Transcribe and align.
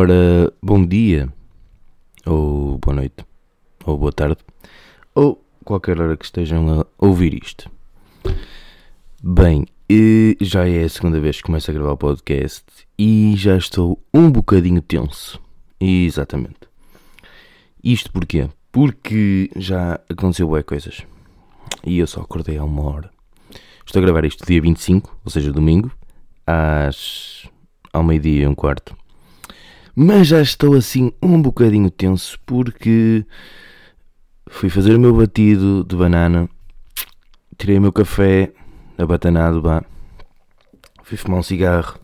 Ora, 0.00 0.52
bom 0.62 0.86
dia, 0.86 1.28
ou 2.24 2.78
boa 2.78 2.94
noite, 2.94 3.26
ou 3.84 3.98
boa 3.98 4.12
tarde, 4.12 4.38
ou 5.12 5.44
qualquer 5.64 6.00
hora 6.00 6.16
que 6.16 6.24
estejam 6.24 6.82
a 6.82 6.86
ouvir 6.98 7.34
isto. 7.34 7.68
Bem, 9.20 9.66
já 10.40 10.68
é 10.68 10.84
a 10.84 10.88
segunda 10.88 11.18
vez 11.18 11.38
que 11.38 11.42
começo 11.42 11.68
a 11.68 11.74
gravar 11.74 11.90
o 11.94 11.96
podcast 11.96 12.62
e 12.96 13.34
já 13.36 13.56
estou 13.56 14.00
um 14.14 14.30
bocadinho 14.30 14.80
tenso. 14.80 15.42
Exatamente. 15.80 16.68
Isto 17.82 18.12
porquê? 18.12 18.48
Porque 18.70 19.50
já 19.56 19.98
aconteceu 20.08 20.46
boas 20.46 20.62
coisas. 20.62 21.02
E 21.84 21.98
eu 21.98 22.06
só 22.06 22.20
acordei 22.20 22.56
há 22.56 22.62
uma 22.62 22.84
hora. 22.84 23.10
Estou 23.84 24.00
a 24.00 24.04
gravar 24.04 24.24
isto 24.24 24.46
dia 24.46 24.62
25, 24.62 25.18
ou 25.24 25.30
seja, 25.32 25.50
domingo, 25.50 25.90
às 26.46 27.48
ao 27.92 28.04
meio-dia 28.04 28.44
e 28.44 28.46
um 28.46 28.54
quarto. 28.54 28.96
Mas 30.00 30.28
já 30.28 30.40
estou 30.40 30.76
assim 30.76 31.10
um 31.20 31.42
bocadinho 31.42 31.90
tenso 31.90 32.38
porque 32.46 33.26
fui 34.48 34.70
fazer 34.70 34.94
o 34.94 35.00
meu 35.00 35.12
batido 35.12 35.82
de 35.82 35.96
banana, 35.96 36.48
tirei 37.58 37.78
o 37.78 37.80
meu 37.82 37.92
café 37.92 38.52
abatanado. 38.96 39.60
Fui 41.02 41.18
fumar 41.18 41.40
um 41.40 41.42
cigarro. 41.42 41.98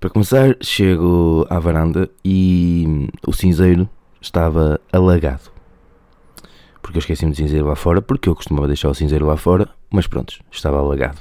Para 0.00 0.08
começar, 0.08 0.56
chego 0.62 1.46
à 1.50 1.58
varanda 1.58 2.08
e 2.24 3.06
o 3.26 3.32
cinzeiro 3.34 3.86
estava 4.18 4.80
alagado. 4.90 5.52
Porque 6.80 6.96
eu 6.96 7.00
esqueci-me 7.00 7.32
de 7.32 7.36
cinzeiro 7.36 7.66
lá 7.66 7.76
fora, 7.76 8.00
porque 8.00 8.26
eu 8.26 8.34
costumava 8.34 8.66
deixar 8.66 8.88
o 8.88 8.94
cinzeiro 8.94 9.26
lá 9.26 9.36
fora, 9.36 9.68
mas 9.90 10.06
pronto, 10.06 10.40
estava 10.50 10.78
alagado. 10.78 11.18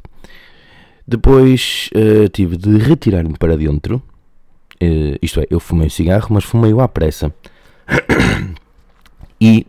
Depois 1.06 1.90
uh, 1.94 2.30
tive 2.30 2.56
de 2.56 2.78
retirar-me 2.78 3.38
para 3.38 3.58
dentro. 3.58 4.02
Uh, 4.82 5.18
isto 5.22 5.42
é, 5.42 5.48
eu 5.50 5.60
fumei 5.60 5.88
o 5.88 5.92
cigarro, 5.92 6.28
mas 6.32 6.44
fumei-o 6.44 6.80
à 6.80 6.88
pressa. 6.88 7.34
e 9.40 9.68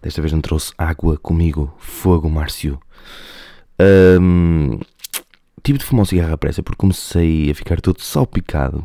desta 0.00 0.20
vez 0.20 0.32
não 0.32 0.40
trouxe 0.40 0.72
água 0.78 1.16
comigo. 1.18 1.74
Fogo, 1.78 2.28
Márcio. 2.30 2.78
Um, 4.20 4.80
tive 5.62 5.78
de 5.78 5.84
fumar 5.84 6.02
um 6.02 6.06
cigarro 6.06 6.34
à 6.34 6.38
pressa 6.38 6.62
porque 6.62 6.78
comecei 6.78 7.50
a 7.50 7.54
ficar 7.54 7.80
todo 7.80 8.00
salpicado. 8.00 8.84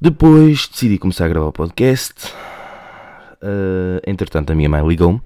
Depois 0.00 0.68
decidi 0.68 0.98
começar 0.98 1.24
a 1.24 1.28
gravar 1.28 1.48
o 1.48 1.52
podcast. 1.52 2.32
Uh, 3.42 4.00
entretanto, 4.06 4.52
a 4.52 4.54
minha 4.54 4.68
mãe 4.68 4.86
ligou-me. 4.86 5.20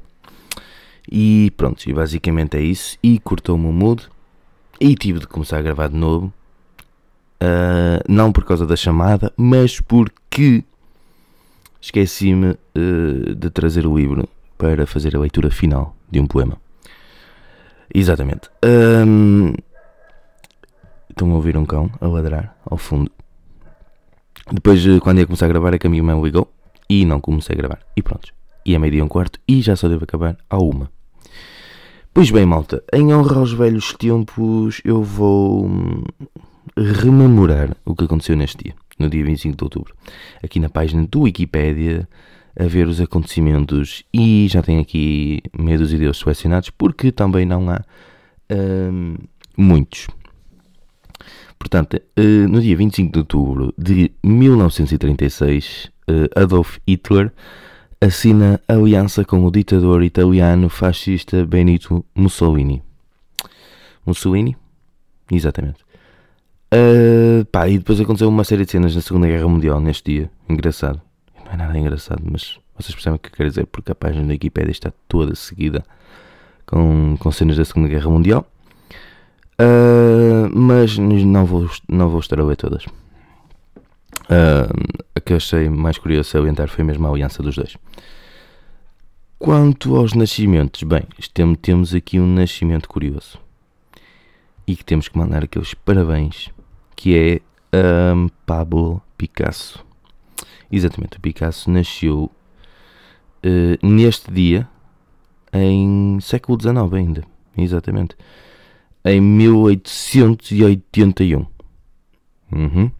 E 1.11 1.53
pronto, 1.57 1.85
e 1.87 1.93
basicamente 1.93 2.57
é 2.57 2.63
isso. 2.63 2.97
E 3.03 3.19
cortou-me 3.19 3.67
o 3.67 3.73
mood. 3.73 4.09
E 4.81 4.95
tive 4.95 5.21
de 5.21 5.27
começar 5.27 5.59
a 5.59 5.63
gravar 5.63 5.89
de 5.89 5.97
novo. 5.97 6.33
Uh, 7.43 7.99
não 8.09 8.31
por 8.31 8.45
causa 8.45 8.65
da 8.65 8.77
chamada, 8.77 9.33
mas 9.37 9.81
porque 9.81 10.63
esqueci-me 11.81 12.51
uh, 12.51 13.35
de 13.35 13.51
trazer 13.51 13.85
o 13.85 13.97
livro 13.97 14.29
para 14.57 14.87
fazer 14.87 15.17
a 15.17 15.19
leitura 15.19 15.51
final 15.51 15.97
de 16.09 16.21
um 16.21 16.27
poema. 16.27 16.57
Exatamente. 17.93 18.49
Um, 18.65 19.55
estão 21.11 21.33
a 21.33 21.35
ouvir 21.35 21.57
um 21.57 21.65
cão 21.65 21.91
a 22.01 22.07
ladrar 22.07 22.57
ao 22.65 22.79
fundo. 22.79 23.11
Depois, 24.53 24.87
eh, 24.87 25.01
quando 25.01 25.19
ia 25.19 25.27
começar 25.27 25.47
a 25.47 25.49
gravar, 25.49 25.75
é 25.75 25.79
que 25.79 25.87
a 25.89 25.91
minha 25.91 26.03
mãe 26.03 26.21
ligou 26.23 26.49
e 26.89 27.05
não 27.05 27.21
comecei 27.21 27.55
a 27.55 27.59
gravar. 27.59 27.81
E 27.97 28.03
pronto. 28.03 28.33
E 28.65 28.75
é 28.75 28.79
meio-dia 28.79 29.05
um 29.05 29.09
quarto 29.09 29.41
e 29.49 29.61
já 29.61 29.75
só 29.75 29.89
devo 29.89 30.05
acabar 30.05 30.37
a 30.49 30.59
uma. 30.59 30.91
Pois 32.15 32.31
bem, 32.31 32.47
malta, 32.47 32.85
em 32.93 33.13
honra 33.13 33.39
aos 33.39 33.53
velhos 33.53 33.95
tempos, 33.95 34.81
eu 34.85 35.03
vou 35.03 35.67
hum, 35.67 36.05
rememorar 36.77 37.77
o 37.85 37.95
que 37.95 38.05
aconteceu 38.05 38.37
neste 38.37 38.65
dia, 38.65 38.75
no 38.99 39.09
dia 39.09 39.25
25 39.25 39.57
de 39.57 39.65
outubro, 39.65 39.95
aqui 40.43 40.61
na 40.61 40.69
página 40.69 41.07
do 41.07 41.23
Wikipedia, 41.23 42.09
a 42.59 42.65
ver 42.65 42.87
os 42.87 43.01
acontecimentos 43.01 44.05
e 44.13 44.47
já 44.49 44.63
tenho 44.63 44.81
aqui 44.81 45.43
meia 45.59 45.79
dúzia 45.79 45.99
deles 45.99 46.19
selecionados, 46.19 46.71
porque 46.71 47.11
também 47.11 47.47
não 47.47 47.71
há 47.71 47.83
hum, 48.51 49.17
muitos. 49.57 50.07
Portanto, 51.59 51.97
eh, 52.17 52.47
no 52.49 52.61
dia 52.61 52.77
25 52.77 53.13
de 53.13 53.19
outubro 53.21 53.75
de 53.79 54.11
1936, 54.23 55.91
eh, 56.09 56.29
Adolf 56.41 56.79
Hitler 56.87 57.33
assina 58.01 58.61
aliança 58.67 59.25
com 59.25 59.45
o 59.45 59.51
ditador 59.51 60.03
italiano 60.03 60.69
fascista 60.69 61.47
Benito 61.47 62.05
Mussolini. 62.15 62.83
Mussolini? 64.05 64.57
Exatamente. 65.31 65.85
Uh, 66.73 67.45
pá, 67.47 67.69
e 67.69 67.77
depois 67.77 68.01
aconteceu 68.01 68.29
uma 68.29 68.45
série 68.45 68.65
de 68.65 68.71
cenas 68.71 68.97
na 68.97 69.03
Segunda 69.03 69.27
Guerra 69.27 69.47
Mundial 69.47 69.79
neste 69.79 70.11
dia. 70.11 70.31
Engraçado. 70.49 71.03
Não 71.45 71.53
é 71.53 71.57
nada 71.57 71.79
engraçado, 71.79 72.23
mas 72.25 72.59
vocês 72.79 72.95
percebem 72.95 73.17
o 73.17 73.19
que 73.19 73.29
eu 73.29 73.33
quero 73.33 73.49
dizer, 73.51 73.67
porque 73.67 73.93
a 73.93 73.95
página 73.95 74.25
da 74.25 74.31
Wikipedia 74.31 74.71
está 74.71 74.91
toda 75.07 75.35
seguida 75.35 75.85
com, 76.65 77.17
com 77.19 77.31
cenas 77.31 77.59
da 77.59 77.65
Segunda 77.65 77.89
Guerra 77.89 78.09
Mundial. 78.09 78.47
Uh, 79.61 80.49
mas 80.55 80.97
não 80.97 81.45
vou, 81.45 81.69
não 81.87 82.09
vou 82.09 82.21
estar 82.21 82.41
a 82.41 82.45
ler 82.45 82.57
todas. 82.57 82.87
Uh, 84.23 84.99
a 85.15 85.21
que 85.21 85.35
achei 85.35 85.69
mais 85.69 85.99
curioso 85.99 86.31
salientar 86.31 86.69
foi 86.69 86.85
mesmo 86.85 87.07
a 87.07 87.11
aliança 87.11 87.43
dos 87.43 87.55
dois. 87.55 87.77
Quanto 89.39 89.95
aos 89.97 90.15
nascimentos, 90.15 90.85
bem, 90.85 91.03
temos 91.61 91.95
aqui 91.95 92.19
um 92.19 92.27
nascimento 92.27 92.89
curioso 92.89 93.39
e 94.67 94.77
que 94.77 94.85
temos 94.85 95.09
que 95.09 95.19
mandar 95.19 95.45
aqueles 95.45 95.75
parabéns, 95.75 96.51
que 97.03 97.17
é 97.17 97.41
um, 98.15 98.29
Pablo 98.47 99.03
Picasso. 99.19 99.85
Exatamente, 100.71 101.17
o 101.17 101.21
Picasso 101.21 101.69
nasceu 101.69 102.31
uh, 103.45 103.77
neste 103.85 104.31
dia 104.31 104.69
em 105.53 106.21
século 106.21 106.57
XIX 106.61 106.93
ainda, 106.93 107.25
exatamente, 107.59 108.15
em 109.05 109.21
1881. 109.21 111.45
Uhum. 112.53 112.85
Ou 112.85 112.91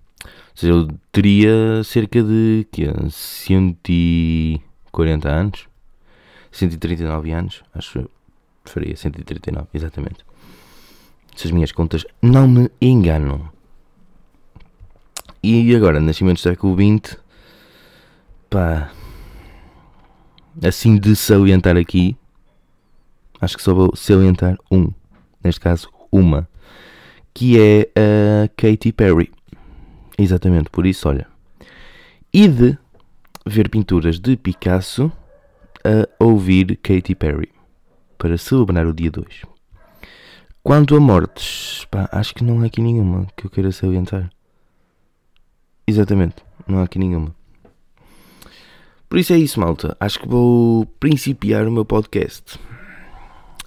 seja, 0.53 0.73
eu 0.73 0.89
teria 1.13 1.85
cerca 1.85 2.25
de 2.25 2.67
que, 2.73 2.93
140 3.09 5.29
anos, 5.29 5.69
139 6.51 7.31
anos, 7.31 7.63
acho 7.73 8.11
que 8.65 8.73
faria 8.73 8.97
139, 8.97 9.69
exatamente. 9.73 10.25
Se 11.37 11.47
as 11.47 11.53
minhas 11.53 11.71
contas 11.71 12.05
não 12.21 12.49
me 12.49 12.69
enganam. 12.81 13.52
E 15.43 15.75
agora, 15.75 16.01
nascimento 16.01 16.37
do 16.37 16.41
século 16.41 16.77
XX, 16.77 17.19
pá, 18.49 18.93
assim 20.65 20.97
de 20.97 21.17
salientar 21.17 21.77
aqui, 21.77 22.17
acho 23.41 23.57
que 23.57 23.63
só 23.63 23.75
vou 23.75 23.97
salientar 23.97 24.57
um, 24.71 24.93
neste 25.43 25.61
caso, 25.61 25.89
uma, 26.13 26.49
que 27.35 27.59
é 27.61 27.91
a 27.97 28.49
Katy 28.57 28.93
Perry. 28.93 29.33
Exatamente, 30.17 30.71
por 30.71 30.87
isso, 30.87 31.09
olha. 31.09 31.27
E 32.33 32.47
de 32.47 32.79
ver 33.45 33.69
pinturas 33.69 34.21
de 34.21 34.37
Picasso 34.37 35.11
a 35.85 36.25
ouvir 36.25 36.77
Katy 36.77 37.17
Perry 37.17 37.51
para 38.17 38.39
celebrar 38.39 38.87
o 38.87 38.95
dia 38.95 39.11
2. 39.11 39.43
Quanto 40.63 40.95
a 40.95 41.01
mortes, 41.01 41.85
pá, 41.91 42.09
acho 42.13 42.33
que 42.33 42.45
não 42.45 42.63
há 42.63 42.67
aqui 42.67 42.81
nenhuma 42.81 43.27
que 43.37 43.47
eu 43.47 43.51
queira 43.51 43.73
salientar. 43.73 44.31
Exatamente, 45.87 46.37
não 46.67 46.79
há 46.79 46.85
aqui 46.85 46.99
nenhuma. 46.99 47.35
Por 49.09 49.19
isso 49.19 49.33
é 49.35 49.39
isso, 49.39 49.61
malta. 49.61 49.95
Acho 50.01 50.21
que 50.21 50.27
vou 50.27 50.87
principiar 50.99 51.67
o 51.67 51.71
meu 51.71 51.85
podcast. 51.85 52.59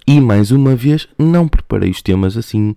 E 0.04 0.20
mais 0.20 0.50
uma 0.50 0.74
vez, 0.74 1.08
não 1.18 1.46
preparei 1.46 1.90
os 1.90 2.02
temas 2.02 2.36
assim 2.36 2.74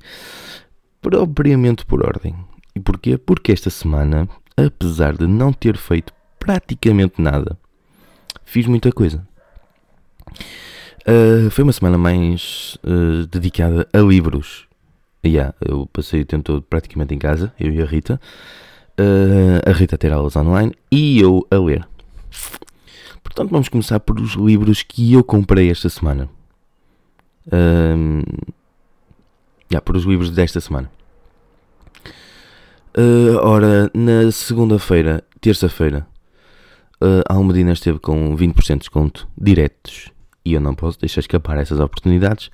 propriamente 1.01 1.85
por 1.85 2.05
ordem. 2.05 2.35
E 2.75 2.79
porquê? 2.79 3.17
Porque 3.17 3.51
esta 3.51 3.69
semana, 3.69 4.29
apesar 4.55 5.17
de 5.17 5.25
não 5.25 5.51
ter 5.51 5.77
feito 5.77 6.13
praticamente 6.37 7.21
nada, 7.21 7.57
fiz 8.45 8.67
muita 8.67 8.91
coisa. 8.91 9.27
Uh, 11.01 11.49
foi 11.49 11.63
uma 11.63 11.73
semana 11.73 11.97
mais 11.97 12.77
uh, 12.83 13.25
dedicada 13.27 13.87
a 13.91 13.97
livros. 13.97 14.67
Yeah, 15.25 15.55
eu 15.59 15.87
passei 15.91 16.21
o 16.21 16.25
tempo 16.25 16.43
todo 16.43 16.61
praticamente 16.61 17.13
em 17.13 17.17
casa, 17.17 17.53
eu 17.59 17.71
e 17.71 17.81
a 17.81 17.85
Rita. 17.85 18.21
Uh, 18.99 19.61
a 19.65 19.71
Rita 19.71 19.97
ter 19.97 20.11
aulas 20.11 20.35
online 20.35 20.73
e 20.91 21.21
eu 21.21 21.47
a 21.49 21.55
ler. 21.55 21.87
Portanto, 23.23 23.49
vamos 23.49 23.69
começar 23.69 23.99
por 24.01 24.19
os 24.19 24.33
livros 24.33 24.83
que 24.83 25.13
eu 25.13 25.23
comprei 25.23 25.71
esta 25.71 25.87
semana. 25.87 26.27
Um, 27.49 28.21
yeah, 29.71 29.81
por 29.81 29.95
os 29.95 30.03
livros 30.03 30.31
desta 30.31 30.59
semana. 30.59 30.91
Uh, 32.97 33.37
ora, 33.41 33.89
na 33.93 34.29
segunda-feira, 34.31 35.23
terça-feira, 35.39 36.05
uh, 37.01 37.23
a 37.29 37.35
Almedina 37.35 37.71
esteve 37.71 37.99
com 37.99 38.35
20% 38.35 38.73
de 38.73 38.79
desconto 38.79 39.27
diretos 39.37 40.11
e 40.43 40.53
eu 40.53 40.59
não 40.59 40.75
posso 40.75 40.99
deixar 40.99 41.21
escapar 41.21 41.57
essas 41.57 41.79
oportunidades. 41.79 42.49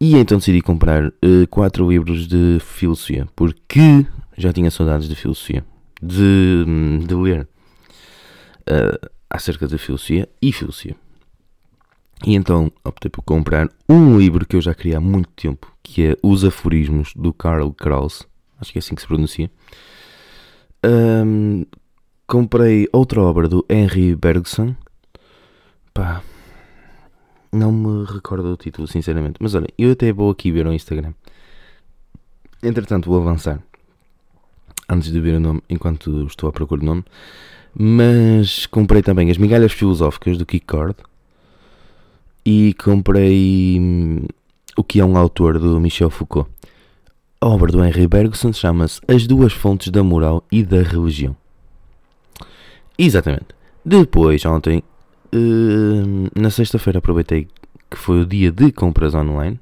E 0.00 0.16
então 0.16 0.38
decidi 0.38 0.60
comprar 0.60 1.06
uh, 1.06 1.46
quatro 1.50 1.90
livros 1.90 2.28
de 2.28 2.58
filosofia, 2.60 3.26
porque 3.34 4.06
já 4.36 4.52
tinha 4.52 4.70
saudades 4.70 5.08
de 5.08 5.14
filosofia. 5.14 5.64
De, 6.02 6.64
de 7.06 7.14
ler 7.14 7.48
uh, 8.62 9.10
acerca 9.30 9.66
de 9.66 9.78
filosofia 9.78 10.28
e 10.40 10.52
filosofia. 10.52 10.96
E 12.24 12.34
então 12.34 12.70
optei 12.84 13.10
por 13.10 13.22
comprar 13.22 13.68
um 13.88 14.18
livro 14.18 14.46
que 14.46 14.56
eu 14.56 14.60
já 14.60 14.74
queria 14.74 14.98
há 14.98 15.00
muito 15.00 15.30
tempo, 15.30 15.72
que 15.82 16.06
é 16.08 16.16
Os 16.22 16.44
Aforismos, 16.44 17.12
do 17.14 17.32
Karl 17.32 17.72
Kraus. 17.72 18.26
Acho 18.60 18.72
que 18.72 18.78
é 18.78 18.80
assim 18.80 18.94
que 18.94 19.02
se 19.02 19.08
pronuncia. 19.08 19.50
Um, 20.84 21.64
comprei 22.26 22.88
outra 22.92 23.20
obra 23.20 23.48
do 23.48 23.64
Henry 23.68 24.14
Bergson. 24.14 24.76
Pá, 25.92 26.22
não 27.52 27.72
me 27.72 28.04
recordo 28.04 28.52
o 28.52 28.56
título, 28.56 28.86
sinceramente. 28.86 29.36
Mas 29.40 29.54
olha, 29.54 29.68
eu 29.76 29.92
até 29.92 30.12
vou 30.12 30.30
aqui 30.30 30.52
ver 30.52 30.64
no 30.64 30.72
Instagram. 30.72 31.12
Entretanto, 32.62 33.10
vou 33.10 33.20
avançar. 33.20 33.60
Antes 34.92 35.10
de 35.10 35.18
ver 35.20 35.36
o 35.36 35.40
nome, 35.40 35.62
enquanto 35.70 36.26
estou 36.26 36.50
à 36.50 36.52
procura 36.52 36.80
do 36.80 36.86
nome. 36.86 37.04
Mas 37.74 38.66
comprei 38.66 39.00
também 39.00 39.30
As 39.30 39.38
Migalhas 39.38 39.72
Filosóficas 39.72 40.36
do 40.36 40.44
Kikord 40.44 40.96
e 42.44 42.74
comprei 42.74 43.78
hum, 43.80 44.26
o 44.76 44.84
que 44.84 45.00
é 45.00 45.04
um 45.04 45.16
autor 45.16 45.58
do 45.58 45.80
Michel 45.80 46.10
Foucault. 46.10 46.50
A 47.40 47.46
obra 47.46 47.72
do 47.72 47.82
Henry 47.82 48.06
Bergson 48.06 48.52
chama-se 48.52 49.00
As 49.08 49.26
Duas 49.26 49.54
Fontes 49.54 49.88
da 49.88 50.02
Moral 50.02 50.44
e 50.52 50.62
da 50.62 50.82
Religião. 50.82 51.34
Exatamente. 52.98 53.46
Depois, 53.84 54.44
ontem, 54.44 54.82
uh, 55.34 56.40
na 56.40 56.50
sexta-feira, 56.50 56.98
aproveitei 56.98 57.48
que 57.90 57.96
foi 57.96 58.20
o 58.20 58.26
dia 58.26 58.52
de 58.52 58.70
compras 58.70 59.14
online. 59.14 59.58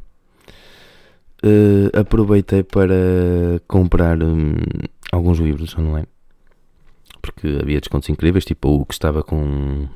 Uh, 1.43 1.99
aproveitei 1.99 2.63
para 2.63 2.95
comprar 3.67 4.23
um, 4.23 4.57
alguns 5.11 5.39
livros 5.39 5.77
online 5.79 6.07
porque 7.21 7.59
havia 7.61 7.81
descontos 7.81 8.09
incríveis, 8.09 8.45
tipo 8.45 8.69
o 8.69 8.85
que 8.85 8.95
estava 8.95 9.23
com 9.23 9.89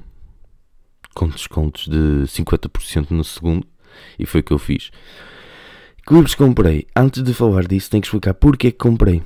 com 1.15 1.29
descontos 1.29 1.87
de 1.87 2.25
50% 2.27 3.11
no 3.11 3.23
segundo, 3.23 3.65
e 4.19 4.27
foi 4.27 4.41
o 4.41 4.43
que 4.43 4.53
eu 4.53 4.59
fiz. 4.59 4.91
Que 6.05 6.13
livros 6.13 6.35
comprei? 6.35 6.89
Antes 6.95 7.23
de 7.23 7.33
falar 7.33 7.69
disso, 7.69 7.89
tenho 7.89 8.01
que 8.01 8.09
explicar 8.09 8.35
porque 8.35 8.67
é 8.67 8.71
que 8.73 8.79
comprei. 8.79 9.23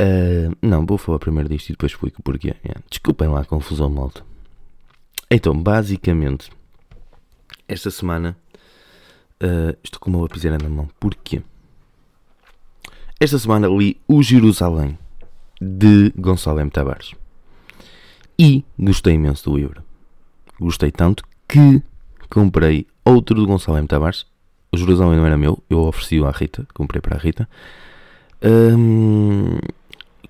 Uh, 0.00 0.54
não, 0.60 0.84
vou 0.84 0.98
falar 0.98 1.18
primeiro 1.18 1.48
disto 1.48 1.70
e 1.70 1.72
depois 1.72 1.92
explico 1.92 2.22
porquê. 2.22 2.54
Yeah. 2.62 2.82
Desculpem 2.90 3.28
lá 3.28 3.40
a 3.40 3.44
confusão, 3.44 3.88
malta. 3.88 4.22
Então, 5.30 5.58
basicamente, 5.58 6.50
esta 7.66 7.90
semana 7.90 8.36
uh, 9.42 9.76
estou 9.82 10.00
com 10.00 10.10
uma 10.10 10.22
lapiseira 10.22 10.56
na 10.58 10.68
mão. 10.68 10.88
Porquê? 10.98 11.42
Esta 13.20 13.38
semana 13.38 13.68
li 13.68 14.00
O 14.08 14.22
Jerusalém 14.22 14.98
de 15.60 16.12
Gonçalo 16.16 16.60
M. 16.60 16.70
Tavares 16.70 17.12
e 18.38 18.64
gostei 18.78 19.14
imenso 19.14 19.50
do 19.50 19.56
livro. 19.56 19.82
Gostei 20.58 20.90
tanto 20.90 21.24
que 21.46 21.82
comprei 22.30 22.86
outro 23.04 23.36
do 23.36 23.46
Gonçalo 23.46 23.78
M. 23.78 23.86
Tavares. 23.86 24.26
O 24.72 24.78
Jerusalém 24.78 25.18
não 25.18 25.26
era 25.26 25.36
meu, 25.36 25.62
eu 25.68 25.80
ofereci-o 25.80 26.26
à 26.26 26.30
Rita, 26.30 26.66
comprei 26.72 27.00
para 27.00 27.16
a 27.16 27.20
Rita. 27.20 27.46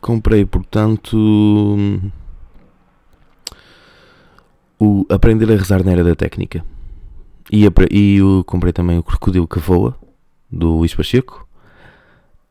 Comprei, 0.00 0.44
portanto, 0.44 1.16
o 4.80 5.06
Aprender 5.08 5.50
a 5.52 5.56
Rezar 5.56 5.84
na 5.84 5.92
Era 5.92 6.02
da 6.02 6.16
Técnica. 6.16 6.64
E, 7.52 7.68
e 7.90 8.16
eu 8.16 8.42
comprei 8.44 8.72
também 8.72 8.98
o 8.98 9.02
Crocodilo 9.02 9.46
que 9.46 9.58
Voa, 9.58 9.94
do 10.50 10.78
Luís 10.78 10.94
Pacheco. 10.94 11.46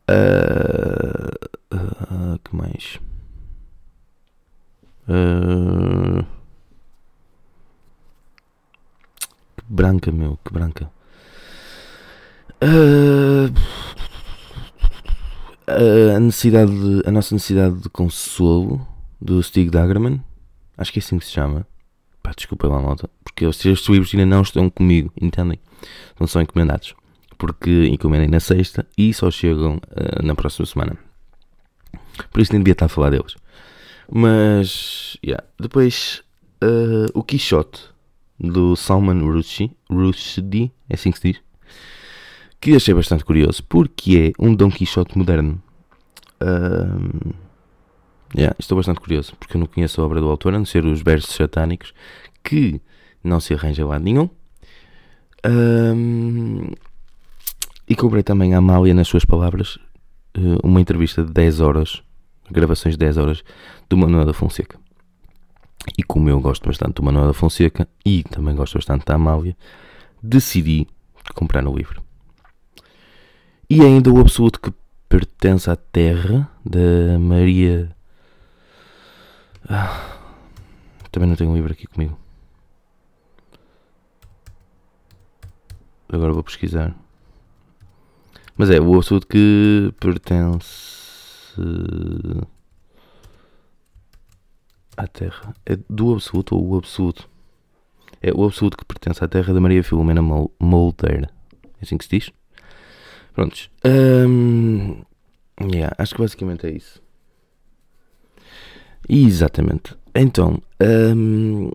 Uh, 0.07 1.47
uh, 1.75 2.39
que 2.43 2.55
mais? 2.55 2.99
Uh, 5.09 6.23
branca, 9.67 10.11
meu, 10.11 10.37
que 10.45 10.53
branca. 10.53 10.91
Uh, 12.63 13.51
a 16.15 16.19
necessidade, 16.19 16.71
de, 16.71 17.07
a 17.07 17.11
nossa 17.11 17.33
necessidade 17.33 17.81
de 17.81 17.89
consolo 17.89 18.85
do 19.19 19.41
Stig 19.41 19.71
Dagerman, 19.71 20.23
acho 20.77 20.93
que 20.93 20.99
é 20.99 21.01
assim 21.01 21.17
que 21.17 21.25
se 21.25 21.31
chama. 21.31 21.65
Pá, 22.31 22.35
desculpa 22.35 22.67
lá, 22.67 22.81
malta, 22.81 23.09
porque 23.25 23.43
estes 23.43 23.89
livros 23.89 24.13
ainda 24.13 24.25
não 24.25 24.41
estão 24.41 24.69
comigo, 24.69 25.11
entendem? 25.21 25.59
Não 26.17 26.25
são 26.25 26.41
encomendados, 26.41 26.95
porque 27.37 27.87
encomendei 27.87 28.29
na 28.29 28.39
sexta 28.39 28.87
e 28.97 29.13
só 29.13 29.29
chegam 29.29 29.75
uh, 29.75 30.25
na 30.25 30.33
próxima 30.33 30.65
semana. 30.65 30.97
Por 32.31 32.41
isso 32.41 32.53
nem 32.53 32.61
devia 32.61 32.71
estar 32.71 32.85
a 32.85 32.89
falar 32.89 33.09
deles. 33.09 33.35
Mas, 34.09 35.17
yeah. 35.25 35.43
depois, 35.59 36.23
uh, 36.63 37.11
o 37.13 37.21
Quixote 37.21 37.81
do 38.39 38.77
Salman 38.77 39.19
Rushdie, 39.21 39.75
Rushdie, 39.89 40.71
é 40.89 40.93
assim 40.93 41.11
que 41.11 41.19
se 41.19 41.33
diz, 41.33 41.41
que 42.61 42.75
achei 42.77 42.93
bastante 42.93 43.25
curioso, 43.25 43.61
porque 43.65 44.33
é 44.39 44.43
um 44.43 44.55
Dom 44.55 44.71
Quixote 44.71 45.17
moderno. 45.17 45.61
Uh, 46.41 47.33
yeah, 48.35 48.55
estou 48.59 48.77
bastante 48.77 48.99
curioso, 48.99 49.35
porque 49.37 49.57
eu 49.57 49.59
não 49.59 49.67
conheço 49.67 50.01
a 50.01 50.05
obra 50.05 50.19
do 50.19 50.29
autor, 50.29 50.53
a 50.53 50.57
não 50.57 50.65
ser 50.65 50.85
os 50.85 51.01
versos 51.01 51.35
satânicos, 51.35 51.93
que 52.43 52.81
não 53.23 53.39
se 53.39 53.53
arranja 53.53 53.85
lá 53.85 53.99
nenhum. 53.99 54.29
Um, 55.45 56.71
e 57.87 57.95
comprei 57.95 58.23
também 58.23 58.53
a 58.53 58.59
Amália, 58.59 58.93
nas 58.93 59.07
suas 59.07 59.25
palavras, 59.25 59.77
eh, 60.33 60.57
uma 60.63 60.79
entrevista 60.79 61.23
de 61.25 61.31
10 61.31 61.59
horas, 61.59 62.01
gravações 62.49 62.95
de 62.95 62.99
10 62.99 63.17
horas, 63.17 63.43
do 63.89 63.97
Manuel 63.97 64.25
da 64.25 64.33
Fonseca. 64.33 64.79
E 65.97 66.03
como 66.03 66.29
eu 66.29 66.39
gosto 66.39 66.67
bastante 66.67 66.95
do 66.95 67.03
Manuel 67.03 67.27
da 67.27 67.33
Fonseca 67.33 67.87
e 68.05 68.23
também 68.23 68.55
gosto 68.55 68.75
bastante 68.75 69.05
da 69.05 69.15
Amália, 69.15 69.57
decidi 70.21 70.87
comprar 71.33 71.61
no 71.61 71.75
livro. 71.75 72.01
E 73.69 73.81
ainda 73.81 74.11
o 74.11 74.19
absoluto 74.19 74.59
que 74.59 74.71
pertence 75.09 75.69
à 75.69 75.75
terra 75.75 76.49
da 76.65 77.19
Maria. 77.19 77.89
Ah, 79.73 80.19
também 81.13 81.29
não 81.29 81.35
tenho 81.37 81.49
um 81.49 81.55
livro 81.55 81.71
aqui 81.71 81.87
comigo. 81.87 82.19
Agora 86.09 86.33
vou 86.33 86.43
pesquisar. 86.43 86.93
Mas 88.57 88.69
é 88.69 88.81
o 88.81 88.97
absoluto 88.97 89.27
que 89.27 89.93
pertence 89.97 91.55
à 94.97 95.07
Terra. 95.07 95.55
É 95.65 95.77
do 95.89 96.15
absoluto 96.15 96.53
ou 96.53 96.71
o 96.71 96.77
absoluto? 96.77 97.29
É 98.21 98.29
o 98.33 98.43
absoluto 98.43 98.75
que 98.75 98.83
pertence 98.83 99.23
à 99.23 99.27
Terra 99.29 99.53
da 99.53 99.61
Maria 99.61 99.81
Filomena 99.85 100.21
Molder. 100.59 101.29
É 101.63 101.81
assim 101.81 101.97
que 101.97 102.03
se 102.03 102.19
diz? 102.19 102.31
Prontos. 103.33 103.71
Um, 103.85 105.01
yeah, 105.61 105.95
acho 105.97 106.13
que 106.13 106.21
basicamente 106.21 106.67
é 106.67 106.71
isso. 106.71 107.00
Exatamente. 109.07 109.95
Então, 110.13 110.61
um, 111.15 111.71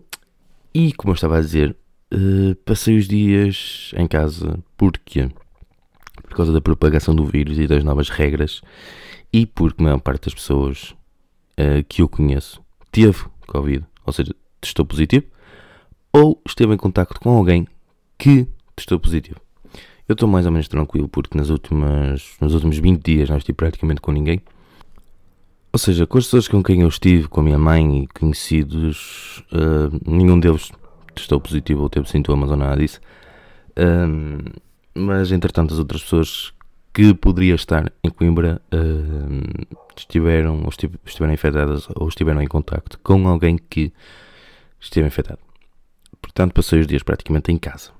e 0.73 0.93
como 0.93 1.11
eu 1.11 1.15
estava 1.15 1.37
a 1.37 1.41
dizer, 1.41 1.75
uh, 2.13 2.55
passei 2.65 2.97
os 2.97 3.07
dias 3.07 3.91
em 3.95 4.07
casa 4.07 4.59
porque 4.75 5.29
por 6.23 6.35
causa 6.35 6.51
da 6.51 6.61
propagação 6.61 7.15
do 7.15 7.25
vírus 7.25 7.57
e 7.57 7.67
das 7.67 7.83
novas 7.83 8.09
regras 8.09 8.61
e 9.31 9.45
porque 9.45 9.81
a 9.81 9.85
maior 9.85 9.99
parte 9.99 10.25
das 10.25 10.33
pessoas 10.33 10.95
uh, 11.59 11.83
que 11.87 12.01
eu 12.01 12.09
conheço 12.09 12.61
teve 12.91 13.25
Covid, 13.47 13.85
ou 14.05 14.13
seja, 14.13 14.35
testou 14.59 14.85
positivo, 14.85 15.25
ou 16.11 16.41
esteve 16.45 16.73
em 16.73 16.77
contacto 16.77 17.19
com 17.19 17.29
alguém 17.29 17.67
que 18.17 18.47
testou 18.75 18.99
positivo. 18.99 19.39
Eu 20.07 20.13
estou 20.13 20.27
mais 20.27 20.45
ou 20.45 20.51
menos 20.51 20.67
tranquilo 20.67 21.07
porque 21.07 21.37
nas 21.37 21.49
últimas, 21.49 22.35
nos 22.39 22.53
últimos 22.53 22.77
20 22.77 23.03
dias 23.03 23.29
não 23.29 23.37
estive 23.37 23.55
praticamente 23.55 24.01
com 24.01 24.11
ninguém. 24.11 24.41
Ou 25.77 25.79
seja, 25.79 26.07
com 26.07 26.17
as 26.17 26.23
pessoas 26.23 26.47
com 26.47 26.63
quem 26.63 26.81
eu 26.81 26.87
estive, 26.87 27.27
com 27.27 27.39
a 27.39 27.43
minha 27.43 27.57
mãe 27.59 28.01
e 28.01 28.07
conhecidos, 28.07 29.43
uh, 29.51 30.11
nenhum 30.11 30.39
deles 30.39 30.71
testou 31.13 31.39
positivo 31.39 31.83
ou 31.83 31.87
teve 31.87 32.09
sintomas 32.09 32.49
ou 32.49 32.57
nada 32.57 32.81
disso. 32.81 32.99
Um, 33.77 34.39
mas 34.95 35.31
entretanto 35.31 35.75
as 35.75 35.79
outras 35.79 36.01
pessoas 36.01 36.51
que 36.91 37.13
poderia 37.13 37.53
estar 37.53 37.93
em 38.03 38.09
Coimbra 38.09 38.59
uh, 38.73 39.77
estiveram 39.95 40.63
ou 40.63 40.69
estiveram 41.05 41.31
infectadas 41.31 41.87
ou 41.95 42.07
estiveram 42.07 42.41
em 42.41 42.47
contacto 42.47 42.97
com 43.03 43.27
alguém 43.27 43.55
que 43.55 43.93
esteve 44.79 45.05
infectado. 45.05 45.41
Portanto, 46.19 46.53
passei 46.53 46.79
os 46.79 46.87
dias 46.87 47.03
praticamente 47.03 47.51
em 47.51 47.57
casa. 47.59 47.91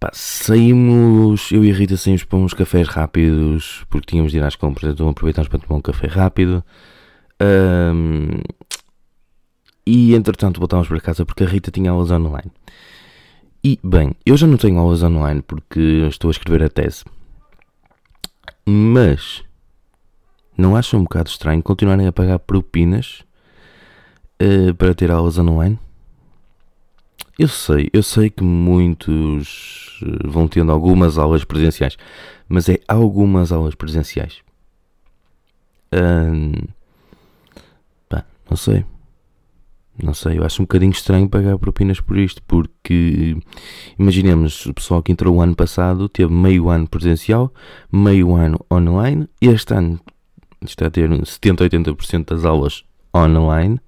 Pá, 0.00 0.10
saímos, 0.14 1.50
eu 1.50 1.64
e 1.64 1.70
a 1.72 1.74
Rita 1.74 1.96
saímos 1.96 2.22
para 2.24 2.38
uns 2.38 2.54
cafés 2.54 2.86
rápidos 2.88 3.84
porque 3.90 4.06
tínhamos 4.06 4.30
de 4.30 4.38
ir 4.38 4.44
às 4.44 4.54
compras, 4.54 4.92
então 4.92 5.08
aproveitámos 5.08 5.48
para 5.48 5.58
tomar 5.58 5.78
um 5.78 5.82
café 5.82 6.06
rápido. 6.06 6.64
Um, 7.42 8.40
e 9.86 10.14
entretanto 10.14 10.60
voltámos 10.60 10.86
para 10.86 11.00
casa 11.00 11.24
porque 11.26 11.44
a 11.44 11.46
Rita 11.48 11.70
tinha 11.70 11.90
aulas 11.90 12.10
online. 12.10 12.52
E, 13.64 13.78
bem, 13.82 14.14
eu 14.24 14.36
já 14.36 14.46
não 14.46 14.56
tenho 14.56 14.78
aulas 14.78 15.02
online 15.02 15.42
porque 15.42 16.06
estou 16.08 16.28
a 16.28 16.32
escrever 16.32 16.62
a 16.62 16.68
tese. 16.68 17.04
Mas, 18.66 19.42
Não 20.56 20.74
acham 20.76 21.00
um 21.00 21.04
bocado 21.04 21.30
estranho 21.30 21.62
continuarem 21.62 22.06
a 22.08 22.12
pagar 22.12 22.38
propinas 22.40 23.24
uh, 24.42 24.74
para 24.74 24.92
ter 24.94 25.10
aulas 25.10 25.38
online? 25.38 25.78
Eu 27.38 27.46
sei, 27.48 27.88
eu 27.92 28.02
sei 28.02 28.30
que 28.30 28.42
muitos 28.42 30.00
eh, 30.02 30.26
vão 30.28 30.48
tendo 30.48 30.72
algumas 30.72 31.18
aulas 31.18 31.44
presenciais, 31.44 31.96
mas 32.48 32.68
é 32.68 32.80
algumas 32.88 33.52
aulas 33.52 33.76
presenciais. 33.76 34.42
Hum, 35.92 36.52
pá, 38.08 38.24
não 38.50 38.56
sei. 38.56 38.84
Não 40.02 40.14
sei, 40.14 40.38
eu 40.38 40.44
acho 40.44 40.62
um 40.62 40.64
bocadinho 40.64 40.92
estranho 40.92 41.28
pagar 41.28 41.58
propinas 41.58 42.00
por 42.00 42.16
isto, 42.16 42.42
porque 42.44 43.36
imaginemos 43.98 44.66
o 44.66 44.74
pessoal 44.74 45.02
que 45.02 45.10
entrou 45.12 45.36
o 45.36 45.40
ano 45.40 45.56
passado 45.56 46.08
teve 46.08 46.32
meio 46.32 46.68
ano 46.68 46.88
presencial, 46.88 47.52
meio 47.90 48.34
ano 48.36 48.64
online, 48.70 49.28
este 49.40 49.74
ano 49.74 50.00
está 50.64 50.86
a 50.86 50.90
ter 50.90 51.08
70, 51.24 51.64
80% 51.68 52.24
das 52.26 52.44
aulas 52.44 52.84
online. 53.14 53.80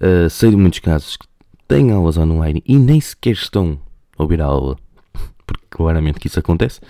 Uh, 0.00 0.28
sei 0.30 0.50
de 0.50 0.56
muitos 0.56 0.78
casos 0.78 1.16
que 1.16 1.26
têm 1.70 1.92
aulas 1.92 2.16
online 2.16 2.60
e 2.66 2.76
nem 2.76 3.00
sequer 3.00 3.30
estão 3.30 3.78
a 4.18 4.22
ouvir 4.24 4.42
a 4.42 4.46
aula, 4.46 4.76
porque 5.46 5.66
claramente 5.70 6.18
que 6.18 6.26
isso 6.26 6.40
acontece, 6.40 6.80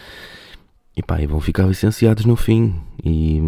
e 0.96 1.02
pá, 1.02 1.20
e 1.20 1.26
vão 1.26 1.38
ficar 1.38 1.66
licenciados 1.66 2.24
no 2.24 2.34
fim. 2.34 2.80
E 3.04 3.42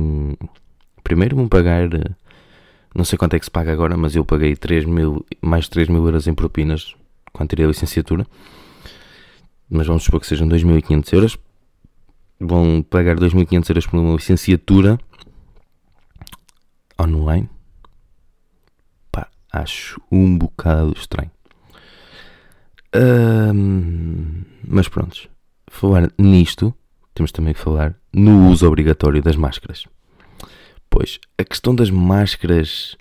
primeiro 1.02 1.34
vão 1.34 1.48
pagar, 1.48 1.88
não 2.94 3.02
sei 3.02 3.16
quanto 3.16 3.32
é 3.32 3.38
que 3.38 3.46
se 3.46 3.50
paga 3.50 3.72
agora, 3.72 3.96
mas 3.96 4.14
eu 4.14 4.26
paguei 4.26 4.54
3 4.54 4.84
mil, 4.84 5.24
mais 5.40 5.64
de 5.64 5.70
3 5.70 5.88
mil 5.88 6.04
euros 6.04 6.26
em 6.26 6.34
propinas 6.34 6.94
quando 7.32 7.48
tirei 7.48 7.64
a 7.64 7.68
licenciatura, 7.68 8.26
mas 9.70 9.86
vamos 9.86 10.02
supor 10.02 10.20
que 10.20 10.26
sejam 10.26 10.46
2.500 10.46 11.12
euros. 11.14 11.38
Vão 12.38 12.82
pagar 12.82 13.16
2.500 13.16 13.70
euros 13.70 13.86
por 13.86 13.98
uma 13.98 14.16
licenciatura 14.16 14.98
online 17.00 17.48
acho 19.52 20.00
um 20.10 20.36
bocado 20.36 20.94
estranho. 20.96 21.30
Um, 22.94 24.42
mas 24.66 24.88
pronto, 24.88 25.28
falar 25.70 26.10
nisto, 26.18 26.74
temos 27.14 27.32
também 27.32 27.54
que 27.54 27.60
falar 27.60 27.94
no 28.12 28.48
uso 28.48 28.66
obrigatório 28.66 29.22
das 29.22 29.36
máscaras. 29.36 29.86
Pois, 30.88 31.18
a 31.38 31.44
questão 31.44 31.74
das 31.74 31.90
máscaras. 31.90 32.96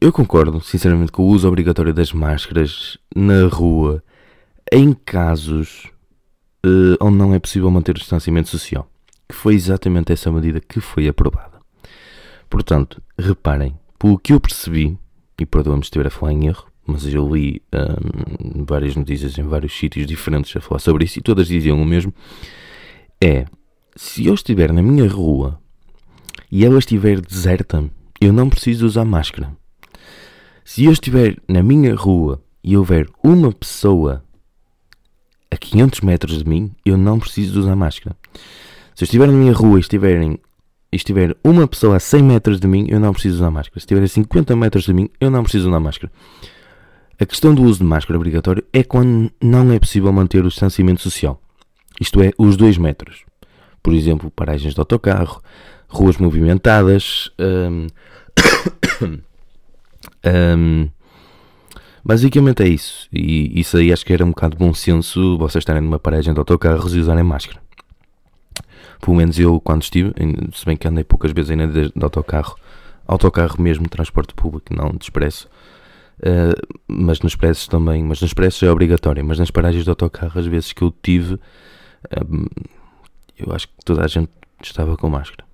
Eu 0.00 0.10
concordo, 0.12 0.60
sinceramente, 0.62 1.12
com 1.12 1.22
o 1.22 1.28
uso 1.28 1.46
obrigatório 1.46 1.92
das 1.92 2.12
máscaras 2.12 2.96
na 3.14 3.46
rua 3.46 4.02
em 4.70 4.94
casos 4.94 5.90
uh, 6.64 6.96
onde 6.98 7.18
não 7.18 7.34
é 7.34 7.38
possível 7.38 7.70
manter 7.70 7.92
o 7.92 7.98
distanciamento 7.98 8.48
social. 8.48 8.88
Que 9.28 9.34
foi 9.34 9.54
exatamente 9.54 10.12
essa 10.12 10.30
medida 10.30 10.60
que 10.60 10.80
foi 10.80 11.08
aprovada. 11.08 11.60
Portanto, 12.48 13.02
reparem, 13.18 13.78
pelo 14.02 14.18
que 14.18 14.32
eu 14.32 14.40
percebi, 14.40 14.98
e 15.40 15.46
perdoa-me 15.46 15.82
se 15.82 15.86
estiver 15.86 16.08
a 16.08 16.10
falar 16.10 16.32
em 16.32 16.46
erro, 16.46 16.66
mas 16.84 17.06
eu 17.06 17.32
li 17.32 17.62
um, 17.72 18.64
várias 18.64 18.96
notícias 18.96 19.38
em 19.38 19.44
vários 19.44 19.72
sítios 19.78 20.06
diferentes 20.06 20.56
a 20.56 20.60
falar 20.60 20.80
sobre 20.80 21.04
isso 21.04 21.20
e 21.20 21.22
todas 21.22 21.46
diziam 21.46 21.80
o 21.80 21.84
mesmo: 21.84 22.12
é 23.22 23.44
se 23.94 24.26
eu 24.26 24.34
estiver 24.34 24.72
na 24.72 24.82
minha 24.82 25.08
rua 25.08 25.60
e 26.50 26.64
ela 26.64 26.80
estiver 26.80 27.20
deserta, 27.20 27.88
eu 28.20 28.32
não 28.32 28.50
preciso 28.50 28.86
usar 28.86 29.04
máscara. 29.04 29.56
Se 30.64 30.84
eu 30.84 30.92
estiver 30.92 31.36
na 31.48 31.62
minha 31.62 31.94
rua 31.94 32.42
e 32.62 32.76
houver 32.76 33.08
uma 33.22 33.52
pessoa 33.52 34.24
a 35.48 35.56
500 35.56 36.00
metros 36.00 36.38
de 36.38 36.48
mim, 36.48 36.72
eu 36.84 36.96
não 36.96 37.20
preciso 37.20 37.60
usar 37.60 37.76
máscara. 37.76 38.16
Se 38.96 39.04
eu 39.04 39.06
estiver 39.06 39.28
na 39.28 39.32
minha 39.32 39.52
rua 39.52 39.78
e 39.78 39.80
estiverem 39.80 40.40
e 40.92 40.96
estiver 40.96 41.34
uma 41.42 41.66
pessoa 41.66 41.96
a 41.96 42.00
100 42.00 42.22
metros 42.22 42.60
de 42.60 42.68
mim, 42.68 42.86
eu 42.88 43.00
não 43.00 43.12
preciso 43.12 43.36
usar 43.36 43.50
máscara. 43.50 43.80
Se 43.80 43.84
estiver 43.84 44.02
a 44.02 44.08
50 44.08 44.54
metros 44.54 44.84
de 44.84 44.92
mim, 44.92 45.08
eu 45.18 45.30
não 45.30 45.42
preciso 45.42 45.68
usar 45.68 45.80
máscara. 45.80 46.12
A 47.18 47.24
questão 47.24 47.54
do 47.54 47.62
uso 47.62 47.78
de 47.78 47.84
máscara 47.84 48.18
obrigatório 48.18 48.62
é 48.72 48.82
quando 48.82 49.30
não 49.40 49.72
é 49.72 49.78
possível 49.78 50.12
manter 50.12 50.44
o 50.44 50.48
distanciamento 50.48 51.00
social. 51.00 51.40
Isto 51.98 52.22
é, 52.22 52.30
os 52.36 52.56
2 52.56 52.76
metros. 52.76 53.24
Por 53.82 53.94
exemplo, 53.94 54.30
paragens 54.30 54.74
de 54.74 54.80
autocarro, 54.80 55.42
ruas 55.88 56.18
movimentadas. 56.18 57.30
Hum, 57.38 57.86
hum, 60.26 60.88
basicamente 62.04 62.62
é 62.62 62.68
isso. 62.68 63.08
E 63.10 63.58
isso 63.58 63.78
aí 63.78 63.92
acho 63.92 64.04
que 64.04 64.12
era 64.12 64.24
um 64.24 64.30
bocado 64.30 64.56
de 64.56 64.64
bom 64.64 64.74
senso 64.74 65.38
vocês 65.38 65.62
estarem 65.62 65.80
numa 65.80 65.98
paragem 65.98 66.34
de 66.34 66.38
autocarros 66.38 66.94
e 66.94 67.00
usarem 67.00 67.24
máscara. 67.24 67.62
Pelo 69.02 69.16
menos 69.16 69.36
eu, 69.36 69.60
quando 69.60 69.82
estive, 69.82 70.12
se 70.54 70.64
bem 70.64 70.76
que 70.76 70.86
andei 70.86 71.02
poucas 71.02 71.32
vezes 71.32 71.50
ainda 71.50 71.66
de, 71.66 71.92
autocarro, 72.00 72.54
autocarro 73.04 73.60
mesmo, 73.60 73.88
transporte 73.88 74.32
público, 74.32 74.72
não 74.72 74.90
de 74.90 75.04
expresso. 75.04 75.48
Uh, 76.20 76.78
mas 76.86 77.18
nos 77.20 77.32
expressos 77.32 77.66
também, 77.66 78.00
mas 78.04 78.20
nos 78.20 78.30
expressos 78.30 78.62
é 78.62 78.70
obrigatório, 78.70 79.24
mas 79.24 79.40
nas 79.40 79.50
paragens 79.50 79.82
de 79.82 79.90
autocarro, 79.90 80.38
às 80.38 80.46
vezes 80.46 80.72
que 80.72 80.82
eu 80.82 80.94
tive, 81.02 81.34
uh, 81.34 81.40
eu 83.36 83.52
acho 83.52 83.66
que 83.66 83.74
toda 83.84 84.04
a 84.04 84.06
gente 84.06 84.30
estava 84.62 84.96
com 84.96 85.10
máscara. 85.10 85.44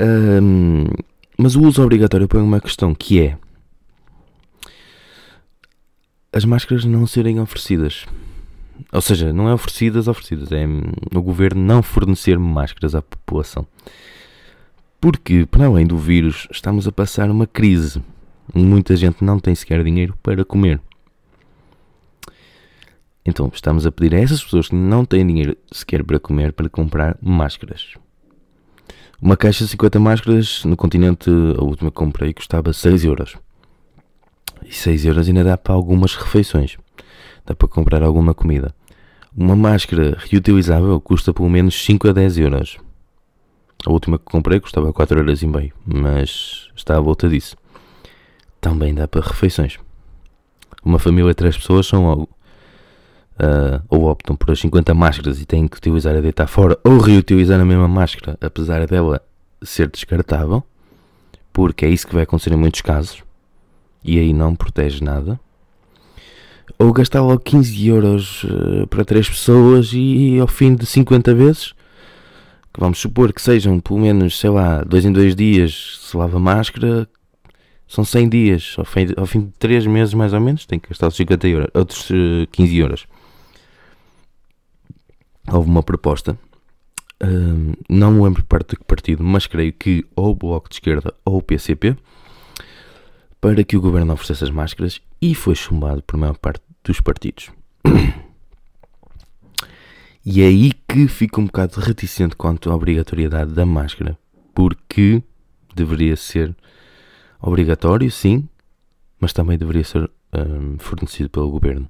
Uh, 0.00 1.04
mas 1.36 1.56
o 1.56 1.62
uso 1.62 1.82
obrigatório 1.82 2.28
põe 2.28 2.40
uma 2.40 2.60
questão 2.60 2.94
que 2.94 3.20
é 3.20 3.36
as 6.32 6.44
máscaras 6.44 6.84
não 6.84 7.08
serem 7.08 7.40
oferecidas. 7.40 8.06
Ou 8.92 9.00
seja, 9.00 9.32
não 9.32 9.48
é 9.48 9.54
oferecidas, 9.54 10.08
oferecidas. 10.08 10.50
É 10.52 10.66
o 11.14 11.22
governo 11.22 11.60
não 11.60 11.82
fornecer 11.82 12.38
máscaras 12.38 12.94
à 12.94 13.02
população. 13.02 13.66
Porque, 15.00 15.46
para 15.46 15.66
além 15.66 15.86
do 15.86 15.96
vírus, 15.96 16.48
estamos 16.50 16.86
a 16.86 16.92
passar 16.92 17.30
uma 17.30 17.46
crise. 17.46 18.02
Muita 18.54 18.96
gente 18.96 19.22
não 19.22 19.38
tem 19.38 19.54
sequer 19.54 19.82
dinheiro 19.84 20.16
para 20.22 20.44
comer. 20.44 20.80
Então, 23.24 23.50
estamos 23.52 23.86
a 23.86 23.92
pedir 23.92 24.16
a 24.16 24.20
essas 24.20 24.42
pessoas 24.42 24.68
que 24.68 24.74
não 24.74 25.04
têm 25.04 25.26
dinheiro 25.26 25.56
sequer 25.70 26.02
para 26.02 26.18
comer 26.18 26.52
para 26.52 26.68
comprar 26.68 27.16
máscaras. 27.20 27.94
Uma 29.20 29.36
caixa 29.36 29.64
de 29.64 29.70
50 29.70 30.00
máscaras 30.00 30.64
no 30.64 30.76
continente, 30.76 31.28
a 31.28 31.62
última 31.62 31.90
que 31.90 31.96
comprei, 31.96 32.32
custava 32.32 32.72
6 32.72 33.04
euros. 33.04 33.36
E 34.64 34.72
6 34.72 35.04
euros 35.04 35.28
ainda 35.28 35.44
dá 35.44 35.58
para 35.58 35.74
algumas 35.74 36.14
refeições 36.14 36.78
dá 37.48 37.54
para 37.54 37.66
comprar 37.66 38.02
alguma 38.02 38.34
comida. 38.34 38.74
Uma 39.34 39.56
máscara 39.56 40.16
reutilizável 40.18 41.00
custa 41.00 41.32
pelo 41.32 41.48
menos 41.48 41.82
5 41.84 42.08
a 42.08 42.12
10 42.12 42.38
euros. 42.38 42.76
A 43.86 43.90
última 43.90 44.18
que 44.18 44.24
comprei 44.24 44.60
custava 44.60 44.92
4 44.92 45.20
euros 45.20 45.42
e 45.42 45.46
meio, 45.46 45.72
mas 45.86 46.68
está 46.76 46.96
à 46.96 47.00
volta 47.00 47.28
disso. 47.28 47.56
Também 48.60 48.94
dá 48.94 49.08
para 49.08 49.22
refeições. 49.22 49.78
Uma 50.84 50.98
família 50.98 51.30
de 51.30 51.36
3 51.36 51.56
pessoas 51.56 51.86
são 51.86 52.04
ou, 52.04 52.22
uh, 52.24 53.82
ou 53.88 54.04
optam 54.04 54.36
por 54.36 54.50
as 54.50 54.60
50 54.60 54.92
máscaras 54.92 55.40
e 55.40 55.46
têm 55.46 55.66
que 55.66 55.78
utilizar 55.78 56.14
a 56.16 56.20
deitar 56.20 56.48
fora 56.48 56.78
ou 56.84 56.98
reutilizar 56.98 57.58
a 57.60 57.64
mesma 57.64 57.88
máscara, 57.88 58.36
apesar 58.40 58.86
dela 58.86 59.22
ser 59.62 59.88
descartável, 59.88 60.62
porque 61.52 61.86
é 61.86 61.88
isso 61.88 62.06
que 62.06 62.14
vai 62.14 62.24
acontecer 62.24 62.52
em 62.52 62.56
muitos 62.56 62.82
casos 62.82 63.22
e 64.04 64.18
aí 64.18 64.32
não 64.32 64.54
protege 64.54 65.02
nada 65.02 65.40
ou 66.78 66.92
gastar 66.92 67.22
logo 67.22 67.40
15 67.40 67.86
euros 67.86 68.44
uh, 68.44 68.86
para 68.88 69.04
3 69.04 69.28
pessoas 69.28 69.90
e 69.92 70.38
ao 70.38 70.48
fim 70.48 70.74
de 70.74 70.84
50 70.84 71.34
vezes, 71.34 71.72
que 72.72 72.80
vamos 72.80 72.98
supor 72.98 73.32
que 73.32 73.40
sejam 73.40 73.80
pelo 73.80 74.00
menos, 74.00 74.38
sei 74.38 74.50
lá, 74.50 74.82
2 74.82 75.06
em 75.06 75.12
2 75.12 75.36
dias 75.36 75.98
se 76.02 76.16
lava 76.16 76.38
máscara, 76.38 77.08
são 77.86 78.04
100 78.04 78.28
dias, 78.28 78.74
ao 78.76 78.84
fim, 78.84 79.06
de, 79.06 79.14
ao 79.16 79.26
fim 79.26 79.40
de 79.40 79.52
3 79.58 79.86
meses 79.86 80.14
mais 80.14 80.32
ou 80.32 80.40
menos, 80.40 80.66
tem 80.66 80.78
que 80.78 80.88
gastar 80.88 81.10
50 81.10 81.48
euros, 81.48 81.68
outros 81.74 82.10
uh, 82.10 82.46
15 82.52 82.76
euros. 82.76 83.06
Houve 85.50 85.70
uma 85.70 85.82
proposta, 85.82 86.38
uh, 87.22 87.76
não 87.88 88.12
me 88.12 88.22
lembro 88.22 88.44
parte 88.44 88.70
de 88.70 88.76
que 88.76 88.84
partido, 88.84 89.24
mas 89.24 89.46
creio 89.46 89.72
que 89.72 90.04
ou 90.14 90.32
o 90.32 90.34
Bloco 90.34 90.68
de 90.68 90.76
Esquerda 90.76 91.14
ou 91.24 91.38
o 91.38 91.42
PCP, 91.42 91.96
para 93.40 93.62
que 93.64 93.76
o 93.76 93.80
governo 93.80 94.12
oferecesse 94.12 94.44
as 94.44 94.50
máscaras 94.50 95.00
e 95.20 95.34
foi 95.34 95.54
chumbado 95.54 96.02
por 96.02 96.16
maior 96.16 96.36
parte 96.36 96.62
dos 96.82 97.00
partidos. 97.00 97.50
E 100.24 100.42
é 100.42 100.46
aí 100.46 100.72
que 100.86 101.08
fico 101.08 101.40
um 101.40 101.46
bocado 101.46 101.80
reticente 101.80 102.36
quanto 102.36 102.70
à 102.70 102.74
obrigatoriedade 102.74 103.54
da 103.54 103.64
máscara, 103.64 104.18
porque 104.54 105.22
deveria 105.74 106.16
ser 106.16 106.54
obrigatório, 107.40 108.10
sim, 108.10 108.46
mas 109.18 109.32
também 109.32 109.56
deveria 109.56 109.84
ser 109.84 110.10
um, 110.34 110.78
fornecido 110.78 111.30
pelo 111.30 111.50
governo. 111.50 111.88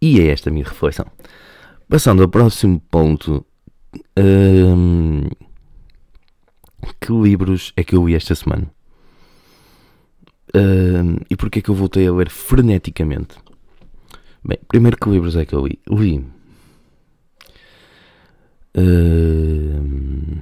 E 0.00 0.20
é 0.20 0.28
esta 0.28 0.50
a 0.50 0.52
minha 0.52 0.64
reflexão. 0.64 1.06
Passando 1.88 2.22
ao 2.22 2.28
próximo 2.28 2.80
ponto. 2.90 3.44
Um, 4.16 5.28
que 7.00 7.12
livros 7.12 7.72
é 7.76 7.84
que 7.84 7.94
eu 7.94 8.06
li 8.06 8.14
esta 8.14 8.34
semana? 8.34 8.70
Uh, 10.54 11.20
e 11.28 11.36
porquê 11.36 11.58
é 11.58 11.62
que 11.62 11.68
eu 11.68 11.74
voltei 11.74 12.06
a 12.06 12.12
ler 12.12 12.30
freneticamente? 12.30 13.36
Bem, 14.44 14.58
primeiro 14.66 14.96
que 14.96 15.08
livros 15.08 15.36
é 15.36 15.44
que 15.44 15.54
eu 15.54 15.66
li? 15.66 15.78
Li 15.88 16.24
Uh, 18.78 20.40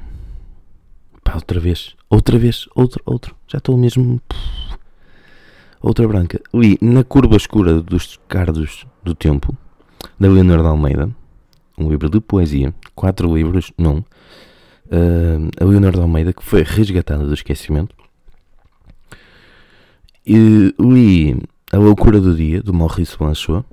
pá, 1.24 1.36
outra 1.36 1.58
vez, 1.58 1.96
outra 2.10 2.38
vez, 2.38 2.68
outro, 2.74 3.02
outro. 3.06 3.34
Já 3.48 3.58
estou 3.58 3.78
mesmo. 3.78 4.20
Outra 5.80 6.06
branca. 6.06 6.40
Li 6.52 6.76
Na 6.82 7.02
Curva 7.02 7.36
Escura 7.36 7.80
dos 7.80 8.18
Cardos 8.28 8.86
do 9.02 9.14
Tempo, 9.14 9.56
da 10.18 10.28
Leonor 10.28 10.60
de 10.60 10.68
Almeida, 10.68 11.10
um 11.78 11.88
livro 11.88 12.10
de 12.10 12.20
poesia, 12.20 12.74
quatro 12.94 13.34
livros 13.34 13.72
num. 13.78 14.02
Uh, 14.86 15.50
a 15.60 15.64
Leonor 15.64 15.92
de 15.92 16.00
Almeida, 16.00 16.32
que 16.32 16.44
foi 16.44 16.62
resgatada 16.62 17.24
do 17.24 17.34
esquecimento. 17.34 17.94
E 20.24 20.74
li 20.78 21.36
A 21.72 21.78
Loucura 21.78 22.20
do 22.20 22.34
Dia, 22.34 22.62
do 22.62 22.72
Maurice 22.72 23.16
Blanchot, 23.16 23.64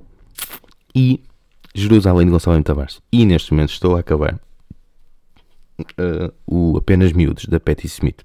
e 0.94 1.20
Jerusalém 1.74 2.26
de 2.26 2.32
Gonçalo 2.32 2.56
M. 2.56 2.62
Tavares. 2.62 3.00
E 3.12 3.24
neste 3.24 3.52
momento 3.52 3.70
estou 3.70 3.96
a 3.96 4.00
acabar 4.00 4.40
uh, 5.78 6.32
o 6.46 6.76
Apenas 6.76 7.12
Miúdos, 7.12 7.46
da 7.46 7.58
Patti 7.58 7.86
Smith. 7.86 8.24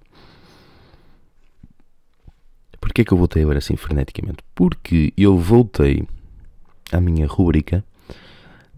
Porquê 2.79 3.01
é 3.01 3.05
que 3.05 3.12
eu 3.12 3.17
voltei 3.17 3.43
agora 3.43 3.58
assim 3.58 3.75
freneticamente? 3.75 4.39
Porque 4.55 5.13
eu 5.17 5.38
voltei 5.38 6.08
à 6.91 7.00
minha 7.00 7.27
rubrica 7.27 7.84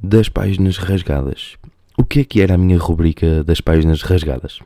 das 0.02 0.28
páginas 0.28 0.78
rasgadas. 0.78 1.58
O 1.98 2.04
que 2.04 2.22
é 2.22 2.24
que 2.24 2.42
era 2.42 2.56
a 2.56 2.58
minha 2.58 2.78
rubrica 2.78 3.44
das 3.44 3.62
páginas 3.62 4.02
rasgadas? 4.02 4.60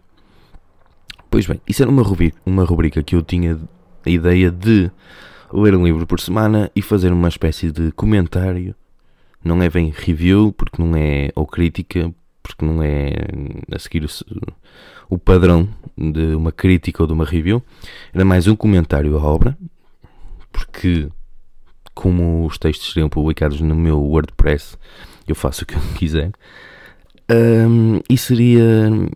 Pois 1.30 1.46
bem, 1.46 1.60
isso 1.68 1.82
era 1.82 1.92
uma 1.92 2.02
rubrica, 2.04 2.38
uma 2.46 2.64
rubrica 2.64 3.04
que 3.04 3.16
eu 3.16 3.22
tinha 3.22 3.60
a 4.06 4.10
ideia 4.10 4.52
de 4.52 4.90
ler 5.52 5.76
um 5.76 5.86
livro 5.86 6.06
por 6.06 6.20
semana 6.20 6.72
e 6.76 6.82
fazer 6.82 7.12
uma 7.12 7.28
espécie 7.28 7.72
de 7.72 7.92
comentário. 7.92 8.76
Não 9.44 9.62
é 9.62 9.70
bem 9.70 9.94
review, 9.96 10.54
porque 10.54 10.82
não 10.82 10.96
é, 10.96 11.30
ou 11.36 11.46
crítica, 11.46 12.14
porque 12.42 12.66
não 12.66 12.82
é 12.82 13.12
a 13.72 13.80
seguir 13.80 14.04
o, 14.04 14.10
o 15.10 15.18
padrão 15.18 15.68
de 15.98 16.36
uma 16.36 16.52
crítica 16.52 17.04
ou 17.04 17.08
de 17.08 17.14
uma 17.14 17.26
review. 17.26 17.62
Era 18.14 18.24
mais 18.24 18.48
um 18.48 18.56
comentário 18.56 19.18
à 19.18 19.24
obra, 19.24 19.58
porque 20.52 21.10
como 21.94 22.46
os 22.46 22.58
textos 22.58 22.92
seriam 22.92 23.10
publicados 23.10 23.62
no 23.62 23.76
meu 23.76 24.00
WordPress, 24.00 24.78
eu 25.28 25.34
faço 25.36 25.64
o 25.64 25.66
que 25.66 25.76
eu 25.76 25.82
quiser. 25.98 26.32
Um, 27.28 28.02
e 28.08 28.18
seria 28.18 28.64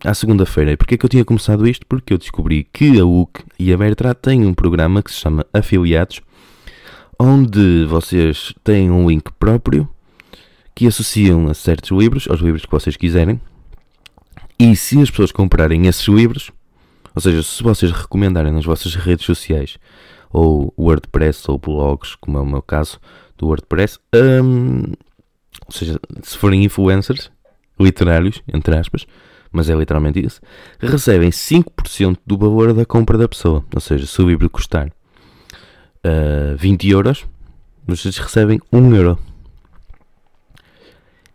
à 0.04 0.12
segunda-feira. 0.14 0.76
Porquê 0.76 0.96
é 0.96 0.98
que 0.98 1.04
eu 1.04 1.10
tinha 1.10 1.24
começado 1.24 1.66
isto? 1.66 1.86
Porque 1.86 2.12
eu 2.12 2.18
descobri 2.18 2.64
que 2.72 2.98
a 2.98 3.04
UC 3.04 3.44
e 3.58 3.72
a 3.72 3.76
Bertrand 3.76 4.14
têm 4.14 4.44
um 4.44 4.54
programa 4.54 5.02
que 5.02 5.12
se 5.12 5.18
chama 5.18 5.46
Afiliados, 5.52 6.20
onde 7.18 7.84
vocês 7.84 8.52
têm 8.64 8.90
um 8.90 9.08
link 9.08 9.30
próprio 9.38 9.88
que 10.74 10.86
associam 10.86 11.48
a 11.48 11.54
certos 11.54 11.90
livros, 11.90 12.26
aos 12.28 12.40
livros 12.40 12.64
que 12.64 12.72
vocês 12.72 12.96
quiserem. 12.96 13.40
E 14.58 14.74
se 14.74 15.00
as 15.00 15.10
pessoas 15.10 15.30
comprarem 15.30 15.86
esses 15.86 16.06
livros, 16.08 16.50
ou 17.14 17.22
seja, 17.22 17.42
se 17.42 17.62
vocês 17.62 17.92
recomendarem 17.92 18.52
nas 18.52 18.64
vossas 18.64 18.94
redes 18.94 19.24
sociais, 19.24 19.78
ou 20.32 20.74
WordPress, 20.78 21.50
ou 21.50 21.58
blogs, 21.58 22.16
como 22.16 22.38
é 22.38 22.40
o 22.40 22.46
meu 22.46 22.62
caso 22.62 22.98
do 23.38 23.46
WordPress, 23.46 23.98
um, 24.14 24.82
ou 25.66 25.72
seja, 25.72 25.98
se 26.22 26.36
forem 26.36 26.64
influencers 26.64 27.30
literários, 27.80 28.42
entre 28.52 28.76
aspas, 28.76 29.06
mas 29.50 29.68
é 29.68 29.74
literalmente 29.74 30.24
isso, 30.24 30.40
recebem 30.78 31.30
5% 31.30 32.18
do 32.24 32.38
valor 32.38 32.72
da 32.72 32.84
compra 32.84 33.18
da 33.18 33.28
pessoa. 33.28 33.64
Ou 33.74 33.80
seja, 33.80 34.06
se 34.06 34.20
o 34.22 34.28
livro 34.28 34.48
custar 34.48 34.88
uh, 34.88 36.56
20 36.56 36.88
euros, 36.88 37.26
vocês 37.86 38.16
recebem 38.18 38.60
1 38.72 38.94
euro. 38.94 39.18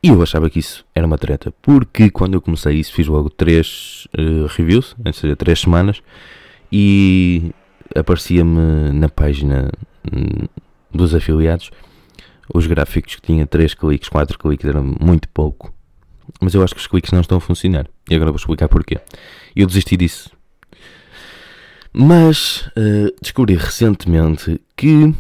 E 0.02 0.10
eu 0.10 0.22
achava 0.22 0.50
que 0.50 0.60
isso 0.60 0.86
era 0.94 1.06
uma 1.06 1.18
treta, 1.18 1.52
porque 1.62 2.12
quando 2.12 2.36
eu 2.36 2.42
comecei 2.42 2.76
isso 2.76 2.94
fiz 2.94 3.08
logo 3.08 3.30
3 3.30 4.08
uh, 4.18 4.46
reviews, 4.56 4.96
ou 5.04 5.12
seja, 5.12 5.36
3 5.36 5.60
semanas, 5.60 6.02
e 6.72 7.52
aparecia-me 7.96 8.92
na 8.94 9.10
página 9.10 9.72
um, 10.14 10.48
dos 10.92 11.16
afiliados 11.16 11.72
os 12.54 12.68
gráficos 12.68 13.16
que 13.16 13.22
tinha 13.22 13.48
3 13.48 13.74
cliques, 13.74 14.10
4 14.10 14.38
cliques, 14.38 14.66
era 14.66 14.82
muito 14.82 15.28
pouco. 15.30 15.74
Mas 16.42 16.54
eu 16.54 16.64
acho 16.64 16.74
que 16.74 16.82
os 16.82 16.88
cliques 16.88 17.12
não 17.12 17.22
estão 17.22 17.38
a 17.38 17.42
funcionar. 17.42 17.88
E 18.10 18.16
agora 18.16 18.32
vou 18.32 18.38
explicar 18.38 18.68
porquê. 18.68 19.00
Eu 19.56 19.68
desisti 19.68 19.96
disso. 19.98 20.30
Mas 21.94 22.68
uh, 22.78 23.16
descobri 23.22 23.56
recentemente 23.56 24.60
que 24.76 25.06
uh, 25.06 25.16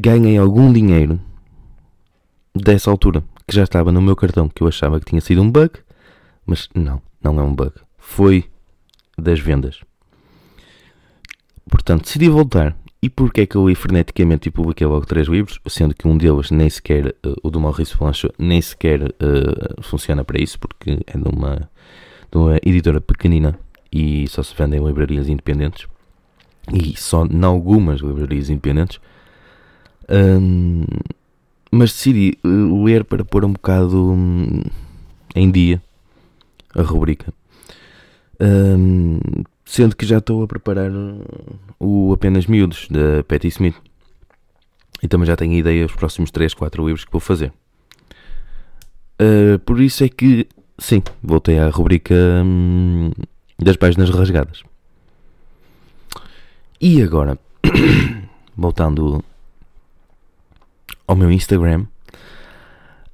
ganhei 0.00 0.38
algum 0.38 0.72
dinheiro 0.72 1.20
dessa 2.54 2.90
altura 2.90 3.22
que 3.46 3.54
já 3.54 3.64
estava 3.64 3.92
no 3.92 4.00
meu 4.00 4.16
cartão, 4.16 4.48
que 4.48 4.62
eu 4.62 4.68
achava 4.68 4.98
que 4.98 5.06
tinha 5.06 5.20
sido 5.20 5.42
um 5.42 5.50
bug, 5.50 5.72
mas 6.46 6.68
não, 6.74 7.02
não 7.22 7.38
é 7.38 7.42
um 7.42 7.54
bug. 7.54 7.72
Foi 7.98 8.44
das 9.18 9.40
vendas. 9.40 9.80
Portanto, 11.68 12.04
decidi 12.04 12.28
voltar. 12.28 12.76
E 13.02 13.10
porquê 13.10 13.40
é 13.40 13.46
que 13.46 13.56
eu 13.56 13.68
li 13.68 13.74
freneticamente 13.74 14.48
e 14.48 14.52
publiquei 14.52 14.86
logo 14.86 15.04
três 15.04 15.26
livros, 15.26 15.58
sendo 15.66 15.92
que 15.92 16.06
um 16.06 16.16
deles 16.16 16.52
nem 16.52 16.70
sequer, 16.70 17.08
uh, 17.08 17.34
o 17.42 17.50
do 17.50 17.60
Maurício 17.60 17.98
Blanchot, 17.98 18.32
nem 18.38 18.62
sequer 18.62 19.02
uh, 19.02 19.82
funciona 19.82 20.24
para 20.24 20.40
isso, 20.40 20.56
porque 20.58 21.00
é 21.06 21.18
de 21.18 21.28
uma, 21.28 21.68
de 22.30 22.38
uma 22.38 22.56
editora 22.64 23.00
pequenina 23.00 23.58
e 23.90 24.28
só 24.28 24.42
se 24.42 24.54
vende 24.54 24.76
em 24.76 24.86
livrarias 24.86 25.28
independentes. 25.28 25.88
E 26.72 26.96
só 26.96 27.26
em 27.26 27.44
algumas 27.44 28.00
livrarias 28.00 28.48
independentes. 28.48 29.00
Um, 30.08 30.84
mas 31.70 31.92
decidi 31.92 32.38
eh, 32.44 32.84
ler 32.84 33.02
para 33.04 33.24
pôr 33.24 33.44
um 33.44 33.52
bocado 33.52 34.12
hum, 34.12 34.62
em 35.34 35.50
dia 35.50 35.82
a 36.74 36.82
rubrica. 36.82 37.32
Um, 38.38 39.18
sendo 39.64 39.96
que 39.96 40.06
já 40.06 40.18
estou 40.18 40.42
a 40.42 40.46
preparar 40.46 40.90
o 41.78 42.12
Apenas 42.12 42.46
Miúdos 42.46 42.88
da 42.90 43.22
Patti 43.24 43.48
Smith. 43.48 43.76
E 45.02 45.08
também 45.08 45.26
já 45.26 45.36
tenho 45.36 45.52
ideia 45.54 45.84
dos 45.84 45.94
próximos 45.94 46.30
3, 46.30 46.54
4 46.54 46.84
livros 46.86 47.04
que 47.04 47.12
vou 47.12 47.20
fazer. 47.20 47.52
Uh, 49.20 49.58
por 49.60 49.80
isso 49.80 50.04
é 50.04 50.08
que, 50.08 50.46
sim, 50.78 51.02
voltei 51.22 51.58
à 51.58 51.68
rubrica 51.68 52.14
hum, 52.44 53.10
das 53.58 53.76
páginas 53.76 54.10
rasgadas. 54.10 54.62
E 56.80 57.02
agora, 57.02 57.38
voltando 58.56 59.22
ao 61.06 61.16
meu 61.16 61.30
Instagram. 61.30 61.86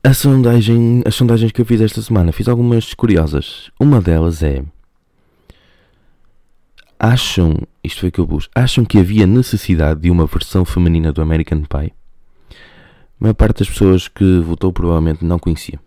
A 0.02 0.14
sondagem, 0.14 1.02
as 1.04 1.14
sondagens 1.14 1.52
que 1.52 1.60
eu 1.60 1.66
fiz 1.66 1.80
esta 1.80 2.00
semana, 2.00 2.32
fiz 2.32 2.48
algumas 2.48 2.94
curiosas. 2.94 3.70
Uma 3.78 4.00
delas 4.00 4.42
é: 4.42 4.62
Acham, 6.98 7.56
isto 7.82 8.00
foi 8.00 8.10
que 8.10 8.18
eu 8.18 8.26
pus, 8.26 8.48
acham 8.54 8.84
que 8.84 8.98
havia 8.98 9.26
necessidade 9.26 10.00
de 10.00 10.10
uma 10.10 10.26
versão 10.26 10.64
feminina 10.64 11.12
do 11.12 11.22
American 11.22 11.62
Pie? 11.62 11.92
A 12.50 12.54
maior 13.20 13.34
parte 13.34 13.60
das 13.60 13.68
pessoas 13.68 14.08
que 14.08 14.40
votou 14.40 14.72
provavelmente 14.72 15.24
não 15.24 15.38
conhecia 15.38 15.78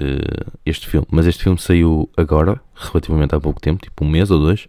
uh, 0.00 0.52
este 0.64 0.88
filme, 0.88 1.06
mas 1.10 1.26
este 1.26 1.42
filme 1.42 1.58
saiu 1.58 2.08
agora, 2.16 2.60
relativamente 2.74 3.34
há 3.34 3.40
pouco 3.40 3.60
tempo, 3.60 3.82
tipo 3.82 4.04
um 4.04 4.08
mês 4.08 4.30
ou 4.30 4.38
dois, 4.38 4.68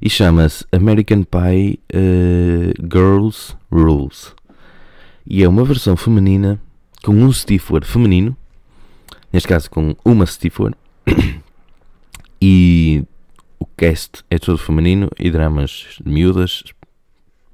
e 0.00 0.08
chama-se 0.08 0.64
American 0.72 1.22
Pie 1.24 1.78
uh, 1.94 2.88
Girls 2.90 3.54
Rules 3.70 4.34
e 5.26 5.44
é 5.44 5.48
uma 5.48 5.64
versão 5.64 5.96
feminina 5.96 6.60
com 7.04 7.12
um 7.12 7.32
Stifler 7.32 7.84
feminino, 7.84 8.36
neste 9.32 9.48
caso 9.48 9.70
com 9.70 9.94
uma 10.04 10.26
Stifler, 10.26 10.74
e 12.42 13.04
o 13.60 13.66
cast 13.66 14.24
é 14.28 14.38
todo 14.38 14.58
feminino 14.58 15.08
e 15.18 15.30
dramas 15.30 15.98
miúdas. 16.04 16.64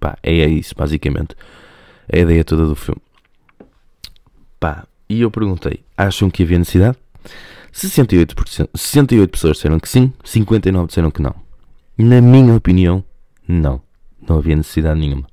Pá, 0.01 0.17
é 0.23 0.47
isso 0.47 0.75
basicamente. 0.75 1.35
É 2.09 2.21
a 2.21 2.23
ideia 2.23 2.45
toda 2.45 2.65
do 2.65 2.75
filme. 2.75 3.03
Pá, 4.59 4.87
e 5.09 5.21
eu 5.21 5.31
perguntei: 5.31 5.81
acham 5.97 6.31
que 6.31 6.43
havia 6.43 6.59
necessidade? 6.59 6.97
68%, 7.75 8.71
68 8.75 9.31
pessoas 9.31 9.57
disseram 9.57 9.79
que 9.79 9.89
sim, 9.89 10.11
59 10.25 10.87
disseram 10.87 11.11
que 11.11 11.21
não. 11.21 11.35
Na 11.99 12.23
minha 12.23 12.55
opinião, 12.55 13.05
não. 13.47 13.83
Não 14.27 14.39
havia 14.39 14.57
necessidade 14.57 14.99
nenhuma 14.99 15.27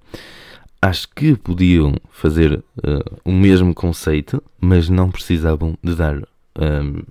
acho 0.84 1.08
que 1.16 1.38
podiam 1.38 1.96
fazer 2.10 2.58
uh, 2.58 3.22
o 3.24 3.32
mesmo 3.32 3.74
conceito, 3.74 4.44
mas 4.60 4.90
não 4.90 5.10
precisavam 5.10 5.78
de 5.82 5.96
dar 5.96 6.18
um, 6.18 6.22
ehm, 6.60 7.04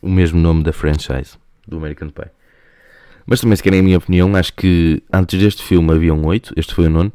o 0.00 0.08
mesmo 0.08 0.40
nome 0.40 0.62
da 0.62 0.72
franchise 0.72 1.36
do 1.66 1.76
American 1.76 2.10
Pie. 2.10 2.30
Mas 3.26 3.40
também, 3.40 3.56
se 3.56 3.62
querem 3.62 3.80
a 3.80 3.82
minha 3.82 3.98
opinião, 3.98 4.34
acho 4.36 4.52
que 4.52 5.02
antes 5.12 5.38
deste 5.38 5.62
filme 5.62 5.92
havia 5.92 6.12
um 6.12 6.26
8, 6.26 6.54
este 6.56 6.74
foi 6.74 6.86
o 6.86 6.90
nono. 6.90 7.12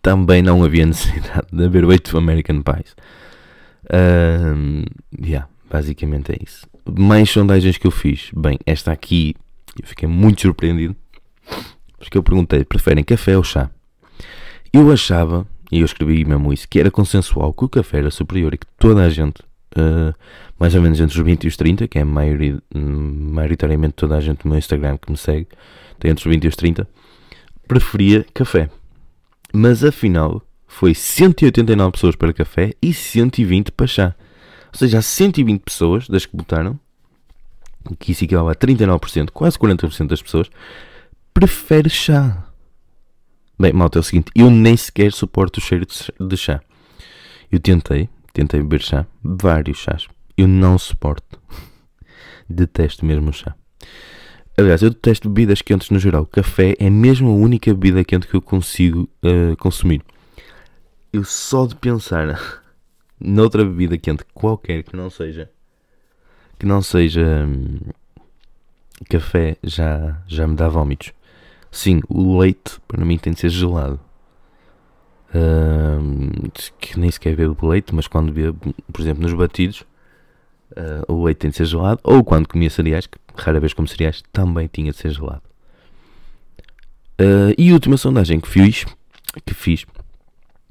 Também 0.00 0.42
não 0.42 0.62
havia 0.62 0.86
necessidade 0.86 1.48
de 1.52 1.64
haver 1.64 1.84
8 1.84 2.16
American 2.16 2.62
Pies. 2.62 2.94
Um, 3.92 4.84
yeah, 5.20 5.48
basicamente 5.70 6.32
é 6.32 6.36
isso. 6.42 6.66
Mais 6.98 7.28
sondagens 7.30 7.76
que 7.78 7.86
eu 7.86 7.90
fiz. 7.90 8.30
Bem, 8.36 8.58
esta 8.64 8.92
aqui 8.92 9.34
eu 9.80 9.86
fiquei 9.86 10.08
muito 10.08 10.42
surpreendido. 10.42 10.94
Porque 11.98 12.16
eu 12.16 12.22
perguntei: 12.22 12.64
preferem 12.64 13.04
café 13.04 13.36
ou 13.36 13.42
chá? 13.42 13.70
Eu 14.72 14.92
achava, 14.92 15.46
e 15.70 15.80
eu 15.80 15.84
escrevi 15.84 16.24
mesmo 16.24 16.52
isso, 16.52 16.68
que 16.68 16.78
era 16.78 16.90
consensual 16.90 17.52
que 17.52 17.64
o 17.64 17.68
café 17.68 17.98
era 17.98 18.10
superior 18.10 18.54
e 18.54 18.58
que 18.58 18.66
toda 18.78 19.02
a 19.02 19.10
gente 19.10 19.42
uh, 19.76 20.14
mais 20.58 20.74
ou 20.74 20.82
menos 20.82 21.00
entre 21.00 21.18
os 21.18 21.24
20 21.24 21.44
e 21.44 21.48
os 21.48 21.56
30, 21.56 21.88
que 21.88 21.98
é 21.98 22.04
maioria, 22.04 22.60
maioritariamente 22.74 23.94
toda 23.94 24.16
a 24.16 24.20
gente 24.20 24.44
no 24.44 24.50
meu 24.50 24.58
Instagram 24.58 24.96
que 24.98 25.10
me 25.10 25.16
segue, 25.16 25.48
tem 25.98 26.10
entre 26.10 26.26
os 26.26 26.32
20 26.32 26.44
e 26.44 26.48
os 26.48 26.56
30, 26.56 26.88
preferia 27.66 28.24
café. 28.32 28.70
Mas 29.52 29.84
afinal, 29.84 30.42
foi 30.66 30.94
189 30.94 31.92
pessoas 31.92 32.16
para 32.16 32.32
café 32.32 32.74
e 32.82 32.92
120 32.92 33.72
para 33.72 33.86
chá. 33.86 34.14
Ou 34.72 34.78
seja, 34.78 34.98
há 34.98 35.02
120 35.02 35.62
pessoas 35.62 36.08
das 36.08 36.26
que 36.26 36.36
votaram, 36.36 36.78
que 37.98 38.12
isso 38.12 38.24
equivale 38.24 38.50
a 38.50 38.54
39%, 38.54 39.30
quase 39.30 39.58
40% 39.58 40.08
das 40.08 40.20
pessoas, 40.20 40.50
prefere 41.32 41.88
chá. 41.88 42.46
Bem, 43.58 43.72
malta, 43.72 43.98
é 43.98 44.00
o 44.00 44.02
seguinte, 44.02 44.30
eu 44.34 44.50
nem 44.50 44.76
sequer 44.76 45.12
suporto 45.12 45.58
o 45.58 45.60
cheiro 45.62 45.86
de 46.20 46.36
chá. 46.36 46.60
Eu 47.50 47.58
tentei, 47.58 48.08
tentei 48.36 48.60
beber 48.60 48.82
chá, 48.82 49.06
vários 49.24 49.78
chás. 49.78 50.06
Eu 50.36 50.46
não 50.46 50.78
suporto. 50.78 51.40
Detesto 52.46 53.06
mesmo 53.06 53.30
o 53.30 53.32
chá. 53.32 53.54
Aliás, 54.58 54.82
eu 54.82 54.90
detesto 54.90 55.30
bebidas 55.30 55.62
quentes 55.62 55.88
no 55.88 55.98
geral. 55.98 56.26
Café 56.26 56.74
é 56.78 56.90
mesmo 56.90 57.30
a 57.30 57.34
única 57.34 57.72
bebida 57.72 58.04
quente 58.04 58.26
que 58.26 58.34
eu 58.34 58.42
consigo 58.42 59.08
uh, 59.24 59.56
consumir. 59.56 60.02
Eu 61.10 61.24
só 61.24 61.66
de 61.66 61.74
pensar 61.76 62.62
noutra 63.18 63.64
bebida 63.64 63.96
quente 63.96 64.22
qualquer 64.34 64.82
que 64.82 64.94
não 64.94 65.08
seja 65.08 65.50
que 66.58 66.64
não 66.64 66.80
seja 66.80 67.46
hum, 67.46 67.78
café 69.10 69.56
já, 69.62 70.22
já 70.26 70.46
me 70.46 70.56
dá 70.56 70.68
vómitos. 70.68 71.12
Sim, 71.70 72.00
o 72.08 72.38
leite 72.38 72.78
para 72.86 73.04
mim 73.04 73.18
tem 73.18 73.32
de 73.32 73.40
ser 73.40 73.50
gelado. 73.50 74.00
Hum, 75.36 76.30
que 76.80 76.98
nem 76.98 77.10
sequer 77.10 77.36
bebo 77.36 77.68
leite, 77.68 77.94
mas 77.94 78.06
quando 78.06 78.32
bebo, 78.32 78.74
por 78.90 79.00
exemplo, 79.02 79.22
nos 79.22 79.34
batidos, 79.34 79.82
uh, 80.72 81.12
o 81.12 81.24
leite 81.24 81.38
tem 81.38 81.50
de 81.50 81.56
ser 81.56 81.66
gelado. 81.66 82.00
Ou 82.02 82.24
quando 82.24 82.48
comia 82.48 82.70
cereais, 82.70 83.06
que 83.06 83.18
rara 83.36 83.60
vez 83.60 83.74
como 83.74 83.86
cereais, 83.86 84.22
também 84.32 84.68
tinha 84.72 84.90
de 84.92 84.96
ser 84.96 85.10
gelado. 85.10 85.42
Uh, 87.20 87.52
e 87.58 87.72
última 87.72 87.96
sondagem 87.96 88.40
que 88.40 88.48
fiz, 88.48 88.84
que 89.44 89.52
fiz, 89.52 89.84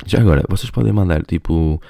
já 0.05 0.19
agora, 0.19 0.43
vocês 0.49 0.71
podem 0.71 0.91
mandar 0.91 1.23
tipo 1.23 1.81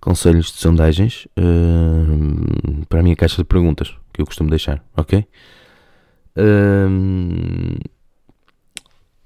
conselhos 0.00 0.52
de 0.52 0.58
sondagens 0.58 1.26
uh, 1.38 2.86
para 2.88 3.00
a 3.00 3.02
minha 3.02 3.16
caixa 3.16 3.36
de 3.36 3.44
perguntas 3.44 3.94
que 4.12 4.20
eu 4.20 4.26
costumo 4.26 4.50
deixar, 4.50 4.84
ok? 4.96 5.26
Uh, 6.36 7.78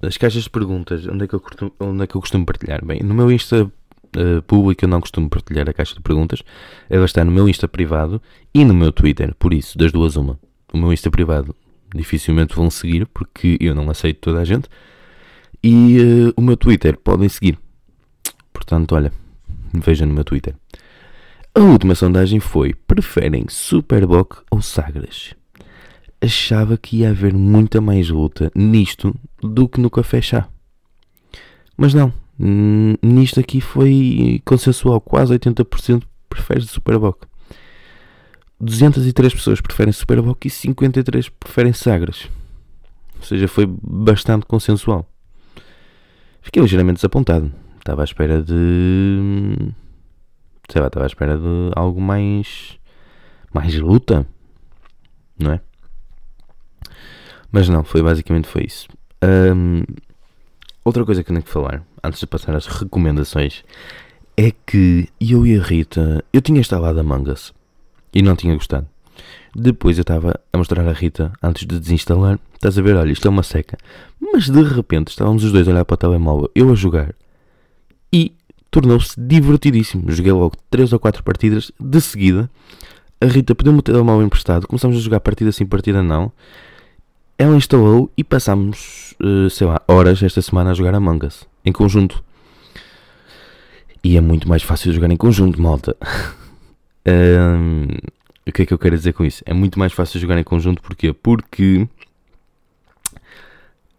as 0.07 0.17
caixas 0.17 0.43
de 0.43 0.49
perguntas, 0.49 1.07
onde 1.07 1.25
é 1.25 1.27
que 1.27 1.33
eu 1.33 1.39
costumo, 1.39 1.73
onde 1.79 2.03
é 2.03 2.07
que 2.07 2.15
eu 2.15 2.21
costumo 2.21 2.45
partilhar? 2.45 2.83
Bem, 2.85 3.01
no 3.01 3.13
meu 3.13 3.31
Insta 3.31 3.65
uh, 3.65 4.41
público 4.43 4.85
eu 4.85 4.89
não 4.89 5.01
costumo 5.01 5.29
partilhar 5.29 5.69
a 5.69 5.73
caixa 5.73 5.95
de 5.95 6.01
perguntas, 6.01 6.43
ela 6.89 7.05
está 7.05 7.23
no 7.23 7.31
meu 7.31 7.47
Insta 7.47 7.67
privado 7.67 8.21
e 8.53 8.63
no 8.65 8.73
meu 8.73 8.91
Twitter, 8.91 9.33
por 9.35 9.53
isso, 9.53 9.77
das 9.77 9.91
duas 9.91 10.15
uma. 10.15 10.39
O 10.73 10.77
meu 10.77 10.91
Insta 10.91 11.09
privado 11.09 11.55
dificilmente 11.93 12.55
vão 12.55 12.69
seguir 12.69 13.05
porque 13.07 13.57
eu 13.59 13.75
não 13.75 13.89
aceito 13.89 14.19
toda 14.19 14.41
a 14.41 14.45
gente 14.45 14.67
e 15.63 15.97
uh, 15.99 16.33
o 16.35 16.41
meu 16.41 16.57
Twitter 16.57 16.97
podem 16.97 17.29
seguir. 17.29 17.57
Portanto, 18.51 18.95
olha, 18.95 19.11
vejam 19.73 20.07
no 20.07 20.13
meu 20.13 20.23
Twitter. 20.23 20.55
A 21.55 21.59
última 21.59 21.93
sondagem 21.93 22.39
foi: 22.39 22.73
preferem 22.73 23.45
Superboc 23.47 24.41
ou 24.49 24.61
Sagres? 24.61 25.35
Achava 26.23 26.77
que 26.77 26.97
ia 26.97 27.09
haver 27.09 27.33
muita 27.33 27.81
mais 27.81 28.09
luta 28.09 28.49
nisto 28.55 29.13
do 29.41 29.67
que 29.67 29.81
no 29.81 29.89
café 29.89 30.21
chá. 30.21 30.47
Mas 31.75 31.93
não, 31.93 32.13
nisto 33.01 33.39
aqui 33.39 33.59
foi 33.59 34.41
consensual, 34.45 35.01
quase 35.01 35.37
80% 35.37 36.03
prefere 36.29 36.61
Superboc. 36.61 37.25
203 38.59 39.33
pessoas 39.33 39.59
preferem 39.59 39.91
Superboc 39.91 40.45
e 40.45 40.49
53 40.49 41.29
preferem 41.29 41.73
Sagres. 41.73 42.29
Ou 43.17 43.23
seja, 43.23 43.47
foi 43.47 43.65
bastante 43.67 44.45
consensual. 44.45 45.05
Fiquei 46.41 46.61
ligeiramente 46.61 46.97
desapontado. 46.97 47.51
Estava 47.77 48.01
à 48.01 48.05
espera 48.05 48.41
de. 48.41 49.55
Sei 50.69 50.81
lá, 50.81 50.87
estava 50.87 51.05
à 51.05 51.07
espera 51.07 51.37
de 51.37 51.71
algo 51.75 52.01
mais. 52.01 52.77
mais 53.53 53.75
luta. 53.75 54.25
Não 55.37 55.51
é? 55.51 55.61
Mas 57.53 57.69
não, 57.69 57.83
foi 57.83 58.01
basicamente 58.01 58.47
foi 58.47 58.63
isso. 58.63 58.87
Um, 59.23 59.83
outra 60.83 61.05
coisa 61.05 61.23
que 61.23 61.29
eu 61.29 61.35
tenho 61.35 61.45
que 61.45 61.51
falar, 61.51 61.83
antes 62.03 62.19
de 62.19 62.25
passar 62.25 62.55
às 62.55 62.65
recomendações, 62.65 63.63
é 64.35 64.51
que 64.65 65.07
eu 65.21 65.45
e 65.45 65.55
a 65.55 65.61
Rita, 65.61 66.25
eu 66.33 66.41
tinha 66.41 66.59
instalado 66.59 66.99
a 66.99 67.03
Mangas 67.03 67.53
e 68.11 68.23
não 68.23 68.35
tinha 68.35 68.55
gostado. 68.55 68.87
Depois 69.55 69.99
eu 69.99 70.01
estava 70.01 70.33
a 70.51 70.57
mostrar 70.57 70.87
a 70.87 70.91
Rita 70.91 71.31
antes 71.43 71.67
de 71.67 71.79
desinstalar. 71.79 72.39
Estás 72.55 72.79
a 72.79 72.81
ver, 72.81 72.95
olha, 72.95 73.11
isto 73.11 73.27
é 73.27 73.29
uma 73.29 73.43
seca. 73.43 73.77
Mas 74.19 74.49
de 74.49 74.63
repente 74.63 75.09
estávamos 75.09 75.43
os 75.43 75.51
dois 75.51 75.67
a 75.67 75.71
olhar 75.71 75.85
para 75.85 75.93
o 75.93 75.97
telemóvel, 75.97 76.49
eu 76.55 76.71
a 76.71 76.75
jogar 76.75 77.13
e 78.11 78.33
tornou-se 78.71 79.13
divertidíssimo. 79.15 80.11
Joguei 80.11 80.31
logo 80.31 80.57
3 80.71 80.91
ou 80.91 80.99
4 80.99 81.23
partidas 81.23 81.71
de 81.79 82.01
seguida. 82.01 82.49
A 83.21 83.27
Rita 83.27 83.53
pediu-me 83.53 83.77
o 83.77 83.83
telemóvel 83.83 84.25
emprestado. 84.25 84.67
Começámos 84.67 84.97
a 84.97 84.99
jogar 84.99 85.19
partida 85.19 85.51
sim, 85.51 85.67
partida 85.67 86.01
não. 86.01 86.31
Ela 87.43 87.57
instalou 87.57 88.09
e 88.15 88.23
passámos, 88.23 89.15
uh, 89.21 89.49
sei 89.49 89.67
lá, 89.67 89.81
horas 89.85 90.23
esta 90.23 90.41
semana 90.41 90.71
a 90.71 90.73
jogar 90.73 90.95
Among 90.95 91.25
Us 91.25 91.45
em 91.65 91.73
conjunto. 91.73 92.23
E 94.01 94.15
é 94.15 94.21
muito 94.21 94.47
mais 94.47 94.63
fácil 94.63 94.93
jogar 94.93 95.11
em 95.11 95.17
conjunto, 95.17 95.61
malta. 95.61 95.93
um, 97.05 97.87
o 98.47 98.51
que 98.53 98.61
é 98.61 98.65
que 98.65 98.73
eu 98.73 98.77
quero 98.77 98.95
dizer 98.95 99.11
com 99.11 99.25
isso? 99.25 99.43
É 99.45 99.53
muito 99.53 99.77
mais 99.77 99.91
fácil 99.91 100.21
jogar 100.21 100.39
em 100.39 100.43
conjunto, 100.45 100.81
porquê? 100.81 101.11
Porque, 101.11 101.85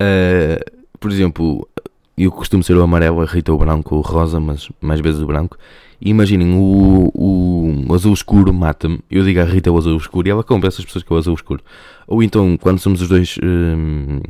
uh, 0.00 0.80
por 0.98 1.10
exemplo, 1.10 1.68
eu 2.16 2.32
costumo 2.32 2.62
ser 2.62 2.78
o 2.78 2.82
amarelo, 2.82 3.20
a 3.20 3.26
Rita 3.26 3.52
o 3.52 3.58
branco, 3.58 3.96
o 3.96 4.00
rosa, 4.00 4.40
mas 4.40 4.70
mais 4.80 5.00
vezes 5.00 5.20
o 5.20 5.26
branco. 5.26 5.58
Imaginem, 6.04 6.54
o, 6.54 7.10
o, 7.14 7.94
azul 7.94 8.12
escuro 8.12 8.52
mata-me. 8.52 9.00
Eu 9.10 9.24
digo 9.24 9.40
à 9.40 9.44
Rita 9.44 9.72
o 9.72 9.78
azul 9.78 9.96
escuro 9.96 10.28
e 10.28 10.30
ela 10.30 10.44
compra 10.44 10.68
essas 10.68 10.84
pessoas 10.84 11.02
que 11.02 11.10
é 11.10 11.16
o 11.16 11.18
azul 11.18 11.34
escuro. 11.34 11.64
Ou 12.06 12.22
então, 12.22 12.58
quando 12.58 12.78
somos 12.78 13.00
os 13.00 13.08
dois. 13.08 13.38
Hum, 13.42 14.20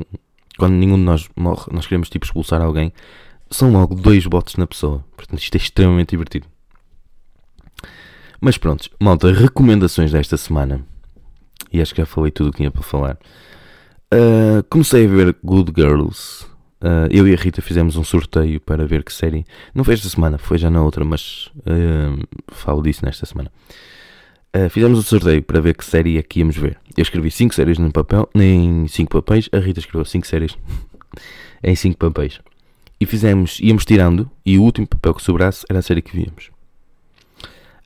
quando 0.57 0.75
nenhum 0.75 0.97
de 0.97 1.03
nós 1.03 1.29
morre, 1.35 1.65
nós 1.73 1.85
queremos 1.85 2.09
tipo 2.09 2.25
expulsar 2.25 2.63
alguém. 2.63 2.93
São 3.51 3.73
logo 3.73 3.97
dois 3.97 4.25
botes 4.25 4.55
na 4.55 4.69
pessoa. 4.69 5.05
Portanto, 5.17 5.41
isto 5.41 5.57
é 5.57 5.59
extremamente 5.59 6.11
divertido. 6.11 6.47
Mas 8.41 8.57
pronto, 8.57 8.89
malta, 9.01 9.33
recomendações 9.33 10.13
desta 10.13 10.37
semana. 10.37 10.87
E 11.73 11.83
acho 11.83 11.93
que 11.93 12.01
já 12.01 12.07
falei 12.07 12.31
tudo 12.31 12.51
o 12.51 12.53
que 12.53 12.59
tinha 12.59 12.71
para 12.71 12.83
falar. 12.83 13.19
Uh, 14.13 14.63
comecei 14.71 15.07
a 15.07 15.09
ver 15.09 15.37
Good 15.43 15.73
Girls 15.77 16.47
Uh, 16.85 17.09
eu 17.11 17.27
e 17.27 17.33
a 17.33 17.37
Rita 17.37 17.63
fizemos 17.63 17.97
um 17.97 18.05
sorteio 18.05 18.61
para 18.61 18.87
ver 18.87 19.03
que 19.03 19.11
série. 19.11 19.47
Não 19.75 19.83
foi 19.83 19.95
esta 19.95 20.07
semana, 20.07 20.37
foi 20.37 20.59
já 20.59 20.69
na 20.69 20.83
outra, 20.83 21.03
mas 21.03 21.51
uh, 21.61 22.23
falo 22.49 22.83
disso 22.83 23.03
nesta 23.07 23.25
semana. 23.25 23.51
Uh, 24.55 24.69
fizemos 24.69 24.99
um 24.99 25.03
sorteio 25.03 25.43
para 25.43 25.63
ver 25.63 25.75
que 25.75 25.85
série 25.85 26.19
é 26.19 26.23
que 26.23 26.41
íamos 26.41 26.59
ver. 26.59 26.79
Eu 26.95 27.01
escrevi 27.01 27.31
5 27.31 27.55
séries 27.55 27.79
no 27.79 27.91
papel, 27.91 28.29
em 28.35 28.87
5 28.87 29.11
papéis. 29.11 29.49
A 29.51 29.59
Rita 29.61 29.81
escreveu 29.81 30.05
5 30.05 30.27
séries 30.27 30.59
em 31.65 31.75
5 31.75 31.97
papéis. 31.97 32.39
E 33.01 33.07
fizemos, 33.07 33.59
íamos 33.61 33.87
tirando, 33.87 34.31
e 34.45 34.59
o 34.59 34.63
último 34.63 34.87
papel 34.87 35.15
que 35.15 35.23
sobrasse 35.23 35.65
era 35.71 35.79
a 35.79 35.83
série 35.83 36.03
que 36.03 36.15
víamos. 36.15 36.51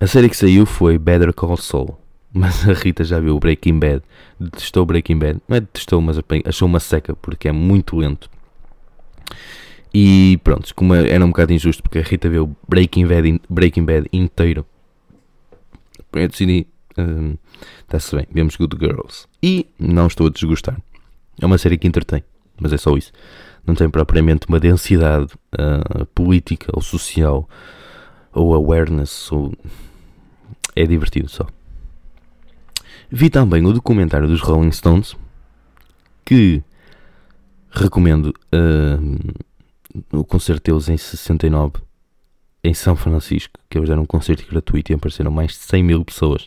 A 0.00 0.08
série 0.08 0.28
que 0.28 0.37
saiu 0.37 0.66
foi 0.66 0.98
Better 0.98 1.32
Call 1.32 1.56
Saul. 1.56 1.96
Mas 2.34 2.68
a 2.68 2.72
Rita 2.72 3.04
já 3.04 3.20
viu 3.20 3.38
Breaking 3.38 3.78
Bad. 3.78 4.02
Detestou 4.40 4.84
Breaking 4.84 5.18
Bad. 5.18 5.40
Não 5.48 5.56
é 5.56 5.61
detestou, 5.61 6.00
mas 6.00 6.20
achou 6.44 6.66
uma 6.66 6.80
seca 6.80 7.14
porque 7.14 7.48
é 7.48 7.52
muito 7.52 7.96
lento. 7.96 8.28
E 9.93 10.38
pronto, 10.45 10.75
como 10.75 10.95
era 10.95 11.25
um 11.25 11.29
bocado 11.29 11.53
injusto 11.53 11.83
porque 11.83 11.99
a 11.99 12.03
Rita 12.03 12.29
viu 12.29 12.55
Breaking 12.69 13.07
Bad, 13.07 13.41
Breaking 13.49 13.85
Bad 13.85 14.09
inteiro, 14.12 14.67
eu 16.12 16.29
decidi, 16.29 16.67
está-se 17.83 18.14
um, 18.14 18.19
bem, 18.19 18.29
vemos 18.31 18.57
Good 18.57 18.77
Girls. 18.79 19.27
E 19.43 19.67
não 19.79 20.07
estou 20.07 20.27
a 20.27 20.31
desgostar. 20.31 20.81
É 21.41 21.47
uma 21.47 21.59
série 21.59 21.79
que 21.79 21.87
entretém, 21.87 22.23
mas 22.61 22.73
é 22.73 22.77
só 22.77 22.97
isso. 22.97 23.12
Não 23.67 23.75
tem 23.75 23.88
propriamente 23.88 24.47
uma 24.49 24.59
densidade 24.59 25.33
uh, 25.55 26.07
política 26.14 26.71
ou 26.73 26.83
social 26.83 27.49
ou 28.33 28.55
awareness. 28.55 29.31
Ou... 29.31 29.55
É 30.75 30.87
divertido 30.87 31.29
só. 31.29 31.47
Vi 33.11 33.31
também 33.31 33.64
o 33.64 33.73
documentário 33.73 34.27
dos 34.27 34.41
Rolling 34.41 34.73
Stones 34.73 35.17
que 36.25 36.62
recomendo. 37.70 38.35
Uh, 38.54 39.46
o 40.12 40.24
concerto 40.24 40.70
deles 40.70 40.88
em 40.88 40.96
69 40.96 41.81
em 42.62 42.74
São 42.74 42.96
Francisco, 42.96 43.59
que 43.70 43.78
eles 43.78 43.88
deram 43.88 44.02
um 44.02 44.07
concerto 44.07 44.46
gratuito 44.48 44.92
e 44.92 44.94
apareceram 44.94 45.31
mais 45.31 45.52
de 45.52 45.59
100 45.59 45.83
mil 45.83 46.04
pessoas. 46.04 46.46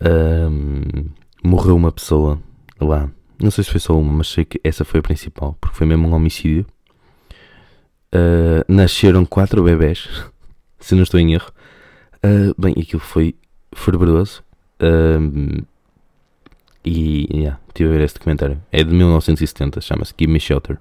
Um, 0.00 1.08
morreu 1.42 1.76
uma 1.76 1.92
pessoa 1.92 2.40
lá, 2.80 3.10
não 3.40 3.50
sei 3.50 3.64
se 3.64 3.70
foi 3.70 3.80
só 3.80 3.98
uma, 3.98 4.12
mas 4.12 4.28
sei 4.28 4.44
que 4.44 4.60
essa 4.62 4.84
foi 4.84 5.00
a 5.00 5.02
principal, 5.02 5.56
porque 5.60 5.76
foi 5.76 5.86
mesmo 5.86 6.08
um 6.08 6.14
homicídio. 6.14 6.66
Uh, 8.14 8.64
nasceram 8.68 9.24
quatro 9.24 9.62
bebés, 9.62 10.08
se 10.78 10.94
não 10.94 11.02
estou 11.02 11.18
em 11.18 11.34
erro. 11.34 11.50
Uh, 12.24 12.54
bem, 12.58 12.74
aquilo 12.78 13.00
foi 13.00 13.34
fervoroso. 13.74 14.42
Um, 14.80 15.62
e 16.84 17.26
yeah, 17.32 17.58
estive 17.68 17.88
a 17.88 17.92
ver 17.92 18.04
esse 18.04 18.14
documentário. 18.14 18.60
É 18.70 18.84
de 18.84 18.92
1970, 18.92 19.80
chama-se 19.80 20.12
Give 20.18 20.30
Me 20.30 20.38
Shelter. 20.38 20.78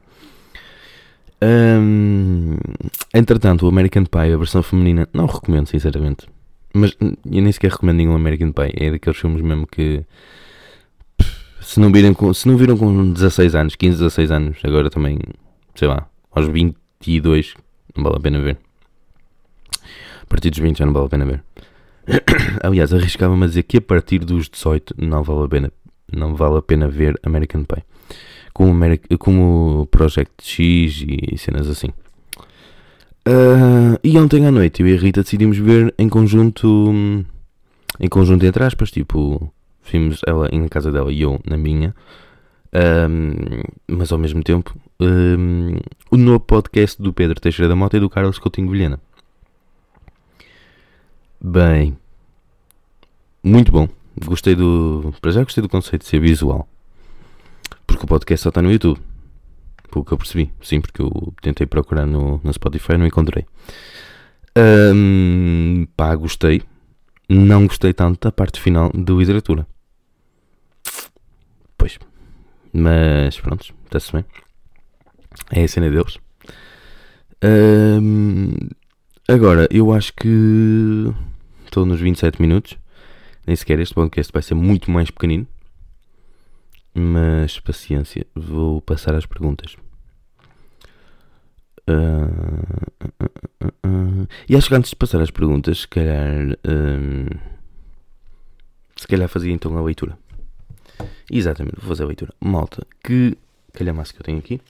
Um, 1.41 2.55
entretanto, 3.13 3.65
o 3.65 3.69
American 3.69 4.05
Pie, 4.05 4.33
a 4.33 4.37
versão 4.37 4.63
feminina, 4.63 5.07
não 5.13 5.25
recomendo, 5.25 5.67
sinceramente. 5.67 6.27
Mas 6.73 6.95
eu 6.99 7.41
nem 7.41 7.51
sequer 7.51 7.71
recomendo 7.71 7.97
nenhum 7.97 8.15
American 8.15 8.51
Pie. 8.51 8.73
É 8.75 8.91
daqueles 8.91 9.19
filmes 9.19 9.41
mesmo 9.41 9.67
que. 9.67 10.05
Se 11.61 11.79
não, 11.79 11.91
viram 11.91 12.13
com, 12.13 12.33
se 12.33 12.47
não 12.47 12.57
viram 12.57 12.77
com 12.77 13.13
16 13.13 13.55
anos, 13.55 13.75
15, 13.75 13.97
16 13.97 14.31
anos, 14.31 14.57
agora 14.63 14.89
também, 14.89 15.17
sei 15.73 15.87
lá, 15.87 16.07
aos 16.31 16.47
22, 16.47 17.53
não 17.95 18.03
vale 18.03 18.17
a 18.17 18.19
pena 18.19 18.41
ver. 18.41 18.57
A 20.21 20.25
partir 20.27 20.49
dos 20.49 20.59
20 20.59 20.77
já 20.77 20.85
não 20.85 20.91
vale 20.91 21.05
a 21.05 21.09
pena 21.09 21.25
ver. 21.25 21.43
Aliás, 22.61 22.93
arriscava-me 22.93 23.45
a 23.45 23.47
dizer 23.47 23.63
que 23.63 23.77
a 23.77 23.81
partir 23.81 24.19
dos 24.19 24.49
18 24.49 24.95
não 24.97 25.23
vale 25.23 25.45
a 25.45 25.47
pena 25.47 25.73
não 26.15 26.36
vale 26.36 26.58
a 26.58 26.62
pena 26.62 26.88
ver 26.88 27.19
American 27.23 27.63
Pie. 27.63 27.84
Como, 28.54 28.71
Ameri 28.71 29.02
como 29.17 29.88
Project 29.89 30.34
X 30.41 31.06
e 31.08 31.38
cenas 31.38 31.67
assim. 31.67 31.88
Uh, 33.28 33.97
e 34.04 34.17
ontem 34.17 34.45
à 34.45 34.52
noite 34.52 34.82
eu 34.82 34.88
e 34.88 34.95
a 34.95 34.99
Rita 34.99 35.23
decidimos 35.23 35.58
ver 35.58 35.93
em 35.97 36.10
conjunto, 36.10 36.93
em 37.99 38.10
conjunto 38.10 38.45
entre 38.45 38.63
aspas, 38.63 38.91
tipo, 38.91 39.52
vimos 39.89 40.21
ela 40.28 40.49
em 40.52 40.67
casa 40.67 40.91
dela 40.91 41.12
e 41.12 41.21
eu 41.21 41.39
na 41.45 41.58
minha, 41.58 41.95
um, 43.10 43.63
mas 43.88 44.12
ao 44.12 44.17
mesmo 44.17 44.43
tempo, 44.43 44.76
um, 44.99 45.78
o 46.12 46.17
novo 46.17 46.41
podcast 46.41 47.02
do 47.02 47.13
Pedro 47.13 47.39
Teixeira 47.39 47.69
da 47.69 47.76
Mota 47.76 47.97
e 47.97 47.99
do 47.99 48.10
Carlos 48.10 48.39
Coutinho 48.39 48.69
Vilhena. 48.69 48.99
Bem, 51.39 51.97
muito 53.43 53.71
bom. 53.71 53.88
Gostei 54.26 54.56
do. 54.56 55.13
Para 55.21 55.32
já 55.32 55.43
gostei 55.43 55.62
do 55.62 55.69
conceito 55.69 56.04
de 56.04 56.08
ser 56.08 56.19
visual. 56.19 56.67
Porque 57.88 58.06
o 58.06 58.08
podcast 58.08 58.43
só 58.43 58.49
está 58.49 58.62
no 58.62 58.71
YouTube. 58.71 58.99
Pelo 59.91 60.06
que 60.06 60.12
eu 60.12 60.17
percebi. 60.17 60.52
Sim, 60.62 60.82
porque 60.82 61.02
eu 61.02 61.34
tentei 61.41 61.67
procurar 61.67 62.06
no, 62.06 62.39
no 62.43 62.54
Spotify 62.54 62.93
e 62.93 62.97
não 62.97 63.06
encontrei. 63.06 63.45
Um, 64.56 65.88
pá, 65.95 66.15
gostei. 66.15 66.62
Não 67.30 67.65
gostei 67.65 67.93
tanto 67.93 68.26
da 68.26 68.32
parte 68.32 68.60
final 68.60 68.89
do 68.93 69.19
literatura. 69.19 69.67
Pois. 71.78 71.97
Mas 72.71 73.39
pronto, 73.39 73.73
está-se 73.86 74.12
bem. 74.12 74.26
É 75.52 75.63
a 75.63 75.67
cena 75.67 75.89
deles. 75.89 76.17
Um, 77.43 78.54
agora, 79.28 79.67
eu 79.69 79.91
acho 79.91 80.13
que 80.13 81.13
estou 81.65 81.86
nos 81.86 81.99
27 81.99 82.41
minutos. 82.41 82.78
Nem 83.45 83.56
sequer 83.56 83.79
este 83.79 83.93
podcast 83.93 84.32
vai 84.32 84.41
ser 84.41 84.56
muito 84.56 84.89
mais 84.89 85.12
pequenino. 85.12 85.47
Mas 86.93 87.60
paciência, 87.60 88.25
vou 88.36 88.82
passar 88.82 89.15
às 89.15 89.25
perguntas. 89.25 89.75
Uh, 91.89 93.03
uh, 93.21 93.67
uh, 93.86 94.27
e 94.47 94.56
acho 94.56 94.69
que 94.69 94.75
antes 94.75 94.91
de 94.91 94.95
passar 94.95 95.21
às 95.21 95.32
perguntas, 95.32 95.79
se 95.79 95.88
calhar. 95.88 96.58
se 98.95 99.08
calhar 99.08 99.27
fazia 99.27 99.51
então 99.51 99.77
a 99.77 99.82
leitura. 99.82 100.17
Exatamente, 101.29 101.77
vou 101.79 101.89
fazer 101.89 102.03
a 102.03 102.08
leitura. 102.08 102.34
Malta, 102.39 102.86
que 103.03 103.36
calhamaço 103.73 104.13
que 104.13 104.21
eu 104.21 104.25
tenho 104.25 104.38
aqui. 104.38 104.62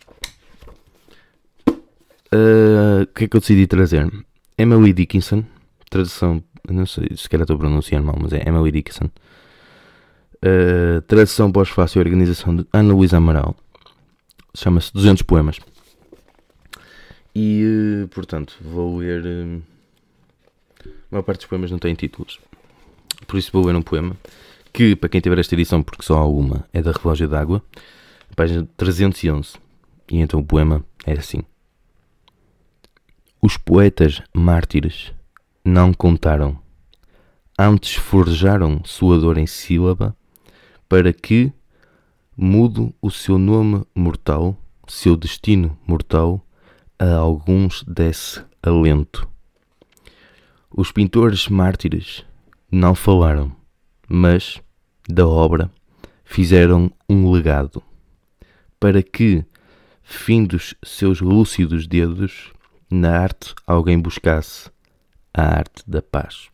O 2.31 3.05
que 3.13 3.25
é 3.25 3.27
que 3.27 3.36
eu 3.36 3.41
decidi 3.41 3.67
trazer? 3.67 4.09
Emily 4.57 4.93
Dickinson, 4.93 5.43
tradução 5.89 6.43
não 6.69 6.86
sei 6.86 7.10
se 7.15 7.28
calhar 7.28 7.43
estou 7.43 7.56
a 7.56 7.60
pronunciar 7.60 8.02
mal, 8.02 8.17
mas 8.19 8.34
é 8.34 8.47
Emily 8.47 8.71
Dickinson. 8.71 9.10
Uh, 10.43 11.02
tradução 11.08 11.52
pós-fácil 11.52 11.99
e 11.99 12.06
organização 12.06 12.56
de 12.56 12.65
Ana 12.71 12.93
Luísa 12.93 13.17
Amaral. 13.17 13.56
Chama-se 14.56 14.93
200 14.93 15.23
Poemas. 15.23 15.60
E, 17.36 18.04
uh, 18.04 18.08
portanto, 18.10 18.56
vou 18.62 18.97
ler. 18.97 19.23
Uh, 19.26 19.62
a 20.86 20.89
maior 21.12 21.23
parte 21.23 21.39
dos 21.39 21.47
poemas 21.47 21.71
não 21.71 21.80
tem 21.80 21.93
títulos. 21.95 22.39
Por 23.28 23.38
isso 23.38 23.52
vou 23.52 23.65
ler 23.65 23.76
um 23.76 23.82
poema. 23.82 24.15
Que, 24.71 24.95
para 24.95 25.10
quem 25.10 25.21
tiver 25.21 25.38
esta 25.38 25.54
edição, 25.56 25.84
porque 25.84 26.04
só 26.04 26.17
há 26.17 26.26
uma, 26.26 26.65
é 26.73 26.82
da 26.82 26.91
Relógio 26.91 27.28
d'Água, 27.28 27.62
página 28.36 28.67
311. 28.76 29.56
E 30.10 30.17
então 30.19 30.39
o 30.39 30.43
poema 30.43 30.84
é 31.06 31.13
assim: 31.13 31.43
Os 33.41 33.56
poetas 33.56 34.21
mártires 34.34 35.13
não 35.65 35.93
contaram. 35.93 36.60
Antes 37.58 37.95
forjaram 37.95 38.82
sua 38.84 39.17
dor 39.17 39.38
em 39.38 39.47
sílaba, 39.47 40.15
para 40.89 41.13
que, 41.13 41.54
mudo 42.36 42.93
o 43.02 43.10
seu 43.10 43.38
nome 43.38 43.86
mortal, 43.95 44.58
seu 44.88 45.15
destino 45.15 45.78
mortal, 45.88 46.45
a 46.99 47.13
alguns 47.15 47.84
desse 47.84 48.43
alento. 48.62 49.28
Os 50.69 50.91
pintores 50.91 51.47
mártires 51.47 52.26
não 52.69 52.93
falaram, 52.93 53.56
mas, 54.08 54.62
da 55.08 55.26
obra, 55.28 55.71
fizeram 56.26 56.91
um 57.08 57.32
legado, 57.32 57.82
para 58.80 59.02
que, 59.02 59.45
findos 60.02 60.76
seus 60.84 61.21
lúcidos 61.21 61.88
dedos, 61.88 62.52
na 62.91 63.17
arte 63.17 63.54
alguém 63.65 63.97
buscasse 63.99 64.72
a 65.33 65.57
arte 65.57 65.83
da 65.87 66.01
paz. 66.01 66.49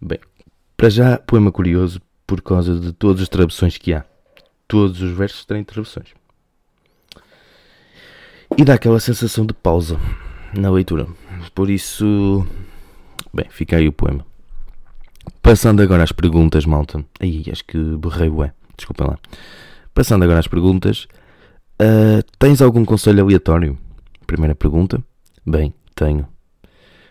Bem, 0.00 0.20
para 0.76 0.90
já, 0.90 1.18
poema 1.18 1.50
curioso 1.50 2.00
por 2.26 2.42
causa 2.42 2.78
de 2.78 2.92
todas 2.92 3.22
as 3.22 3.28
traduções 3.28 3.78
que 3.78 3.92
há. 3.92 4.04
Todos 4.68 5.00
os 5.00 5.12
versos 5.12 5.44
têm 5.44 5.64
traduções. 5.64 6.08
E 8.56 8.64
dá 8.64 8.74
aquela 8.74 9.00
sensação 9.00 9.46
de 9.46 9.54
pausa 9.54 9.98
na 10.56 10.70
leitura. 10.70 11.06
Por 11.54 11.70
isso, 11.70 12.46
bem, 13.32 13.46
fica 13.48 13.76
aí 13.76 13.88
o 13.88 13.92
poema. 13.92 14.24
Passando 15.42 15.82
agora 15.82 16.02
às 16.02 16.12
perguntas, 16.12 16.64
malta. 16.64 17.04
Aí, 17.20 17.44
acho 17.50 17.64
que 17.64 17.78
berrei 17.96 18.28
ué. 18.28 18.52
Desculpem 18.76 19.06
lá. 19.06 19.18
Passando 19.94 20.24
agora 20.24 20.40
às 20.40 20.48
perguntas. 20.48 21.06
Uh, 21.80 22.22
tens 22.38 22.60
algum 22.60 22.84
conselho 22.84 23.22
aleatório? 23.22 23.78
Primeira 24.26 24.54
pergunta. 24.54 25.02
Bem, 25.44 25.72
tenho. 25.94 26.26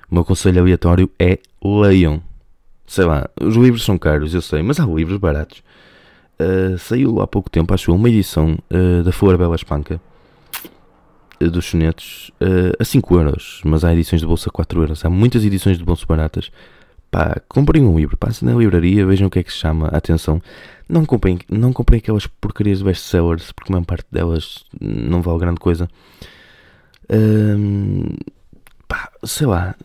O 0.10 0.16
meu 0.16 0.24
conselho 0.24 0.62
aleatório 0.62 1.10
é 1.20 1.40
leiam. 1.64 2.22
Sei 2.86 3.06
lá, 3.06 3.28
os 3.42 3.56
livros 3.56 3.84
são 3.84 3.98
caros, 3.98 4.34
eu 4.34 4.42
sei, 4.42 4.62
mas 4.62 4.80
há 4.80 4.86
livros 4.86 5.18
baratos. 5.18 5.64
Uh, 6.40 6.78
saiu 6.78 7.22
há 7.22 7.28
pouco 7.28 7.50
tempo, 7.50 7.74
acho 7.74 7.94
uma 7.94 8.10
edição 8.10 8.58
uh, 8.70 9.04
da 9.04 9.12
Flor 9.12 9.38
Bela 9.38 9.56
Espanca 9.56 10.02
uh, 11.42 11.50
dos 11.50 11.66
sonetos 11.66 12.32
a 12.78 12.84
5 12.84 13.16
euros, 13.16 13.62
mas 13.64 13.84
há 13.84 13.94
edições 13.94 14.22
de 14.22 14.28
bolsa 14.28 14.50
a 14.50 14.52
4 14.52 14.82
euros. 14.82 15.06
Há 15.06 15.10
muitas 15.10 15.44
edições 15.44 15.78
de 15.78 15.84
bolsa 15.84 16.06
baratas. 16.06 16.52
Pá, 17.10 17.42
comprem 17.48 17.84
um 17.84 17.98
livro, 17.98 18.18
passem 18.18 18.48
na 18.48 18.56
livraria, 18.56 19.06
vejam 19.06 19.28
o 19.28 19.32
que 19.32 19.40
é 19.40 19.44
que 19.44 19.52
se 19.52 19.60
chama 19.60 19.88
a 19.88 19.98
atenção. 19.98 20.42
Não 20.88 21.06
comprem, 21.06 21.40
não 21.50 21.72
comprem 21.72 22.00
aquelas 22.00 22.28
porcarias 22.28 22.80
de 22.80 22.84
best-sellers, 22.84 23.52
porque 23.54 23.72
a 23.72 23.74
maior 23.74 23.86
parte 23.86 24.06
delas 24.12 24.66
não 24.80 25.22
vale 25.22 25.40
grande 25.40 25.60
coisa. 25.60 25.90
Uh, 27.10 28.14
pá, 28.88 29.12
sei 29.24 29.48
lá, 29.48 29.76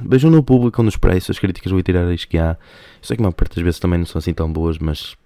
vejam 0.00 0.30
no 0.30 0.42
público 0.42 0.80
ou 0.80 0.84
nos 0.84 0.96
preços 0.96 1.30
as 1.30 1.38
críticas 1.38 1.72
literárias 1.72 2.24
que 2.24 2.38
há. 2.38 2.56
Sei 3.02 3.16
que 3.16 3.22
uma 3.22 3.32
parte 3.32 3.56
das 3.56 3.64
vezes 3.64 3.80
também 3.80 3.98
não 3.98 4.06
são 4.06 4.18
assim 4.18 4.32
tão 4.32 4.52
boas, 4.52 4.78
mas 4.78 5.16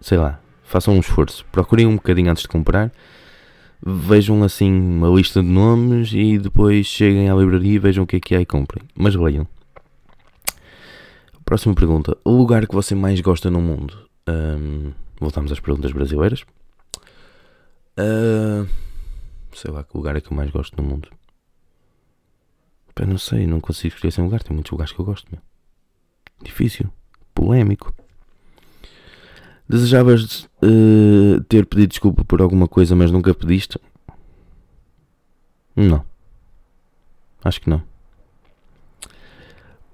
sei 0.00 0.18
lá, 0.18 0.40
façam 0.62 0.94
um 0.94 1.00
esforço, 1.00 1.44
procurem 1.50 1.86
um 1.86 1.96
bocadinho 1.96 2.30
antes 2.30 2.42
de 2.42 2.48
comprar, 2.48 2.92
vejam 3.84 4.42
assim 4.42 4.72
uma 4.72 5.08
lista 5.08 5.42
de 5.42 5.48
nomes 5.48 6.12
e 6.12 6.38
depois 6.38 6.86
cheguem 6.86 7.28
à 7.30 7.34
livraria 7.34 7.74
e 7.74 7.78
vejam 7.78 8.04
o 8.04 8.06
que 8.06 8.16
é 8.16 8.20
que 8.20 8.34
há 8.34 8.40
e 8.40 8.46
comprem. 8.46 8.84
Mas 8.94 9.14
leiam. 9.14 9.46
Próxima 11.44 11.74
pergunta: 11.74 12.16
O 12.24 12.30
lugar 12.30 12.66
que 12.66 12.74
você 12.74 12.94
mais 12.94 13.20
gosta 13.20 13.50
no 13.50 13.60
mundo? 13.60 13.96
Um, 14.28 14.92
voltamos 15.20 15.52
às 15.52 15.60
perguntas 15.60 15.92
brasileiras. 15.92 16.44
Uh, 17.98 18.68
sei 19.54 19.70
lá 19.70 19.82
que 19.84 19.96
lugar 19.96 20.16
é 20.16 20.20
que 20.20 20.32
eu 20.32 20.36
mais 20.36 20.50
gosto 20.50 20.80
no 20.80 20.88
mundo. 20.88 21.08
Pá, 22.96 23.04
não 23.04 23.18
sei, 23.18 23.46
não 23.46 23.60
consigo 23.60 23.94
escolher 23.94 24.08
esse 24.08 24.20
lugar. 24.22 24.42
Tem 24.42 24.54
muitos 24.54 24.72
lugares 24.72 24.90
que 24.90 24.98
eu 24.98 25.04
gosto, 25.04 25.28
meu. 25.30 25.40
Difícil. 26.42 26.90
Polémico. 27.34 27.94
Desejavas 29.68 30.48
uh, 30.62 31.40
ter 31.46 31.66
pedido 31.66 31.90
desculpa 31.90 32.24
por 32.24 32.40
alguma 32.40 32.66
coisa, 32.66 32.96
mas 32.96 33.10
nunca 33.10 33.34
pediste? 33.34 33.78
Não. 35.76 36.02
Acho 37.44 37.60
que 37.60 37.68
não. 37.68 37.82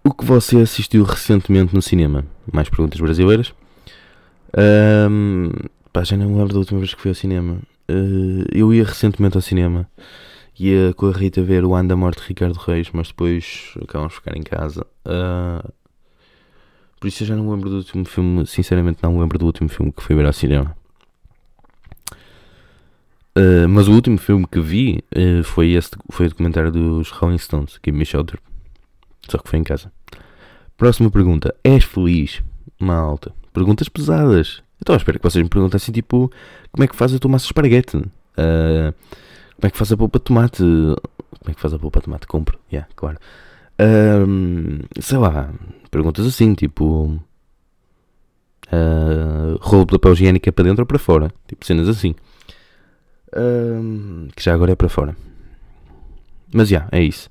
O 0.04 0.14
que 0.14 0.24
você 0.24 0.58
assistiu 0.58 1.02
recentemente 1.02 1.74
no 1.74 1.82
cinema? 1.82 2.24
Mais 2.52 2.68
perguntas 2.68 3.00
brasileiras? 3.00 3.52
Um, 5.10 5.50
pá, 5.92 6.04
já 6.04 6.16
não 6.16 6.28
me 6.28 6.36
lembro 6.36 6.52
da 6.52 6.60
última 6.60 6.78
vez 6.78 6.94
que 6.94 7.00
fui 7.00 7.10
ao 7.10 7.14
cinema. 7.16 7.54
Uh, 7.90 8.46
eu 8.52 8.72
ia 8.72 8.84
recentemente 8.84 9.36
ao 9.36 9.42
cinema 9.42 9.88
ia 10.62 10.94
com 10.94 11.06
a 11.06 11.12
Rita 11.12 11.42
ver 11.42 11.64
o 11.64 11.74
Anda 11.74 11.96
Morte 11.96 12.22
de 12.22 12.28
Ricardo 12.28 12.56
Reis, 12.56 12.88
mas 12.92 13.08
depois 13.08 13.74
acabamos 13.82 14.12
de 14.12 14.18
ficar 14.18 14.36
em 14.36 14.42
casa. 14.42 14.86
Uh, 15.06 15.72
por 17.00 17.08
isso 17.08 17.24
eu 17.24 17.26
já 17.26 17.36
não 17.36 17.50
lembro 17.50 17.68
do 17.68 17.76
último 17.76 18.04
filme, 18.04 18.46
sinceramente 18.46 19.00
não 19.02 19.18
lembro 19.18 19.38
do 19.38 19.46
último 19.46 19.68
filme 19.68 19.92
que 19.92 20.02
fui 20.02 20.14
ver 20.14 20.24
ao 20.24 20.32
cinema. 20.32 20.76
Uh, 23.36 23.66
mas 23.68 23.88
o 23.88 23.92
último 23.92 24.18
filme 24.18 24.46
que 24.46 24.60
vi 24.60 25.02
uh, 25.16 25.42
foi 25.42 25.70
esse, 25.70 25.90
foi 26.10 26.26
o 26.26 26.28
documentário 26.28 26.70
dos 26.70 27.10
Rolling 27.10 27.38
Stones, 27.38 27.80
Give 27.84 27.96
Me 27.96 28.04
Shelter. 28.04 28.38
Só 29.28 29.38
que 29.38 29.48
foi 29.48 29.58
em 29.58 29.64
casa. 29.64 29.90
Próxima 30.76 31.10
pergunta. 31.10 31.54
És 31.64 31.84
feliz? 31.84 32.42
Malta. 32.78 33.32
Perguntas 33.52 33.88
pesadas. 33.88 34.62
Então 34.80 34.96
espero 34.96 35.18
que 35.18 35.24
vocês 35.24 35.42
me 35.42 35.48
perguntassem 35.48 35.92
tipo 35.92 36.30
como 36.70 36.84
é 36.84 36.88
que 36.88 36.96
faz 36.96 37.14
a 37.14 37.18
tua 37.18 37.30
massa 37.30 37.46
esparguete? 37.46 37.96
Uh, 37.96 38.92
como 39.56 39.68
é 39.68 39.70
que 39.70 39.78
faz 39.78 39.92
a 39.92 39.96
polpa 39.96 40.18
de 40.18 40.24
tomate? 40.24 40.62
Como 40.62 41.50
é 41.50 41.54
que 41.54 41.60
faz 41.60 41.74
a 41.74 41.78
polpa 41.78 42.00
de 42.00 42.04
tomate? 42.04 42.26
Compro, 42.26 42.58
yeah, 42.70 42.88
claro. 42.94 43.18
Uh, 43.80 44.84
sei 45.00 45.18
lá, 45.18 45.52
perguntas 45.90 46.26
assim, 46.26 46.54
tipo. 46.54 47.20
Uh, 48.72 49.58
rolo 49.60 49.84
de 49.84 49.92
papel 49.92 50.12
higiênico 50.14 50.48
é 50.48 50.52
para 50.52 50.64
dentro 50.64 50.82
ou 50.82 50.86
para 50.86 50.98
fora? 50.98 51.32
Tipo 51.46 51.66
cenas 51.66 51.88
assim. 51.88 52.14
Uh, 53.34 54.28
que 54.34 54.42
já 54.42 54.54
agora 54.54 54.72
é 54.72 54.76
para 54.76 54.88
fora. 54.88 55.16
Mas 56.52 56.68
já, 56.68 56.78
yeah, 56.78 56.96
é 56.96 57.02
isso. 57.02 57.30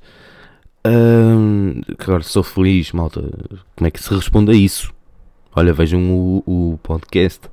Uh, 0.85 1.81
agora 1.99 2.23
sou 2.23 2.43
feliz, 2.43 2.91
malta. 2.91 3.21
Como 3.75 3.87
é 3.87 3.91
que 3.91 4.01
se 4.01 4.13
responde 4.13 4.51
a 4.51 4.55
isso? 4.55 4.93
Olha, 5.55 5.73
vejam 5.73 6.11
o, 6.11 6.43
o 6.45 6.79
podcast 6.81 7.49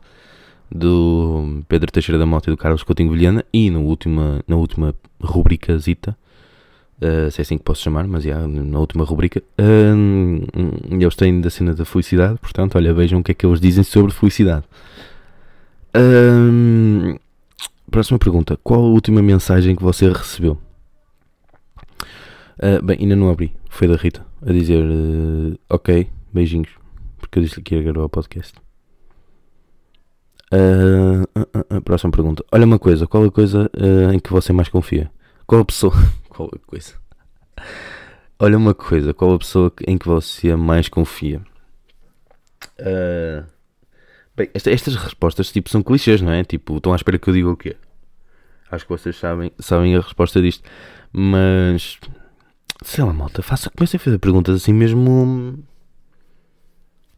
do 0.71 1.63
Pedro 1.69 1.91
Teixeira 1.91 2.19
da 2.19 2.27
Mota 2.27 2.51
e 2.51 2.53
do 2.53 2.57
Carlos 2.57 2.83
Coutinho 2.83 3.11
Vilhena 3.11 3.45
e 3.53 3.71
na 3.71 3.79
última, 3.79 4.41
na 4.47 4.57
última 4.57 4.95
rubrica 5.21 5.77
Zita, 5.79 6.17
uh, 7.01 7.31
se 7.31 7.41
é 7.41 7.43
assim 7.43 7.57
que 7.57 7.65
posso 7.65 7.83
chamar, 7.83 8.07
mas 8.07 8.25
já 8.25 8.47
na 8.47 8.79
última 8.79 9.05
rubrica, 9.05 9.43
uh, 9.59 10.95
eles 10.95 11.17
têm 11.17 11.41
da 11.41 11.51
cena 11.51 11.75
da 11.75 11.85
felicidade, 11.85 12.39
portanto, 12.39 12.77
olha, 12.77 12.93
vejam 12.93 13.21
o 13.21 13.23
que 13.25 13.33
é 13.33 13.35
que 13.35 13.47
eles 13.47 13.61
dizem 13.61 13.83
sobre 13.83 14.13
felicidade. 14.13 14.65
Uh, 15.97 17.19
próxima 17.91 18.19
pergunta: 18.19 18.59
Qual 18.63 18.81
a 18.81 18.89
última 18.89 19.23
mensagem 19.23 19.75
que 19.75 19.83
você 19.83 20.09
recebeu? 20.11 20.59
Uh, 22.59 22.83
bem, 22.83 22.99
ainda 23.01 23.17
não 23.17 23.31
abri. 23.31 23.55
Foi 23.71 23.89
da 23.89 23.97
Rita 23.97 24.25
a 24.47 24.53
dizer: 24.53 24.85
uh, 24.85 25.59
Ok, 25.69 26.09
beijinhos. 26.33 26.71
Porque 27.19 27.39
eu 27.39 27.43
disse-lhe 27.43 27.63
que 27.63 27.75
ia 27.75 27.83
gravar 27.83 28.05
o 28.05 28.09
podcast. 28.09 28.55
Uh, 30.53 31.81
próxima 31.83 32.11
pergunta. 32.11 32.45
Olha 32.53 32.65
uma 32.65 32.79
coisa: 32.79 33.07
qual 33.07 33.25
a 33.25 33.31
coisa 33.31 33.71
em 34.13 34.19
que 34.19 34.31
você 34.31 34.53
mais 34.53 34.69
confia? 34.69 35.11
Qual 35.47 35.61
a 35.61 35.65
pessoa. 35.65 35.93
qual 36.29 36.49
a 36.53 36.59
coisa? 36.67 36.95
Olha 38.39 38.57
uma 38.57 38.75
coisa: 38.75 39.13
qual 39.13 39.35
a 39.35 39.39
pessoa 39.39 39.73
em 39.87 39.99
que 39.99 40.07
você 40.07 40.55
mais 40.57 40.89
confia? 40.89 41.43
bem, 44.37 44.49
esta, 44.55 44.71
estas 44.71 44.95
respostas 44.95 45.51
tipo, 45.51 45.69
são 45.69 45.83
clichês, 45.83 46.21
não 46.21 46.33
é? 46.33 46.45
Tipo, 46.45 46.77
estão 46.77 46.93
à 46.93 46.97
espera 46.97 47.19
que 47.19 47.29
eu 47.29 47.35
diga 47.35 47.51
o 47.51 47.57
quê? 47.57 47.77
Acho 48.71 48.85
que 48.85 48.91
vocês 48.91 49.17
sabem, 49.17 49.51
sabem 49.59 49.97
a 49.97 50.01
resposta 50.01 50.41
disto. 50.41 50.69
Mas 51.13 51.99
sei 52.85 53.05
lá, 53.05 53.13
malta, 53.13 53.43
faça, 53.43 53.71
comecem 53.71 53.99
a 53.99 54.01
fazer 54.01 54.19
perguntas 54.19 54.55
assim 54.57 54.73
mesmo. 54.73 55.59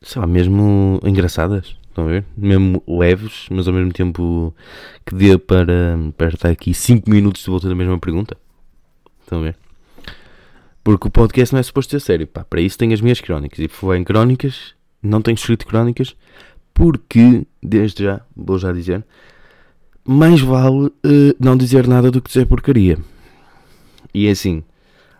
sei 0.03 0.21
lá, 0.21 0.27
mesmo 0.27 1.01
engraçadas. 1.05 1.77
Estão 2.01 2.09
a 2.09 2.13
ver? 2.13 2.25
Mesmo 2.35 2.83
leves, 2.89 3.47
mas 3.51 3.69
ao 3.69 3.75
mesmo 3.75 3.93
tempo 3.93 4.55
que 5.05 5.15
dê 5.15 5.37
para, 5.37 5.99
para 6.17 6.29
estar 6.29 6.49
aqui 6.49 6.73
5 6.73 7.11
minutos 7.11 7.43
de 7.43 7.51
volta 7.51 7.69
da 7.69 7.75
mesma 7.75 7.99
pergunta. 7.99 8.37
Estão 9.21 9.41
a 9.41 9.43
ver? 9.43 9.57
Porque 10.83 11.09
o 11.09 11.11
podcast 11.11 11.53
não 11.53 11.61
é 11.61 11.63
suposto 11.63 11.91
ser 11.91 12.01
sério. 12.01 12.27
Pá, 12.27 12.43
para 12.43 12.63
isso 12.63 12.79
tenho 12.79 12.95
as 12.95 13.03
minhas 13.03 13.21
crónicas. 13.21 13.59
E 13.59 13.69
por 13.69 13.75
falar 13.75 13.99
em 13.99 14.05
crónicas, 14.05 14.75
não 15.03 15.21
tenho 15.21 15.35
escrito 15.35 15.67
crónicas. 15.67 16.17
Porque, 16.73 17.47
desde 17.63 18.05
já, 18.05 18.23
vou 18.35 18.59
já 18.59 18.73
dizer, 18.73 19.05
mais 20.03 20.41
vale 20.41 20.87
uh, 20.87 21.37
não 21.39 21.55
dizer 21.55 21.87
nada 21.87 22.11
do 22.11 22.23
que 22.23 22.29
dizer 22.29 22.47
porcaria. 22.47 22.99
E 24.15 24.27
é 24.27 24.31
assim, 24.31 24.65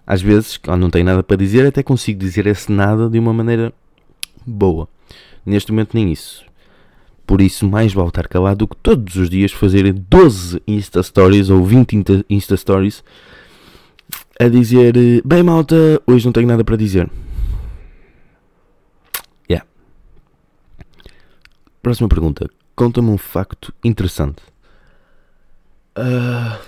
às 0.07 0.23
vezes, 0.23 0.57
quando 0.57 0.81
não 0.81 0.91
tenho 0.91 1.05
nada 1.05 1.23
para 1.23 1.37
dizer, 1.37 1.67
até 1.67 1.83
consigo 1.83 2.19
dizer 2.19 2.47
esse 2.47 2.73
nada 2.73 3.11
de 3.11 3.19
uma 3.19 3.35
maneira 3.35 3.71
boa. 4.47 4.89
Neste 5.45 5.73
momento, 5.73 5.95
nem 5.95 6.11
isso. 6.11 6.50
Por 7.31 7.41
isso, 7.41 7.65
mais 7.65 7.93
vale 7.93 8.09
estar 8.09 8.27
calado 8.27 8.59
do 8.59 8.67
que 8.67 8.75
todos 8.75 9.15
os 9.15 9.31
dias 9.31 9.53
fazer 9.53 9.93
12 9.93 10.61
Insta 10.67 11.01
Stories 11.01 11.49
ou 11.49 11.65
20 11.65 12.27
Insta 12.29 12.57
Stories 12.57 13.05
a 14.41 14.49
dizer: 14.49 14.95
Bem, 15.25 15.41
malta, 15.41 16.03
hoje 16.09 16.25
não 16.25 16.33
tenho 16.33 16.49
nada 16.49 16.65
para 16.65 16.75
dizer. 16.75 17.09
Yeah. 19.49 19.65
Próxima 21.81 22.09
pergunta. 22.09 22.51
Conta-me 22.75 23.11
um 23.11 23.17
facto 23.17 23.73
interessante. 23.85 24.43
Uh, 25.97 26.59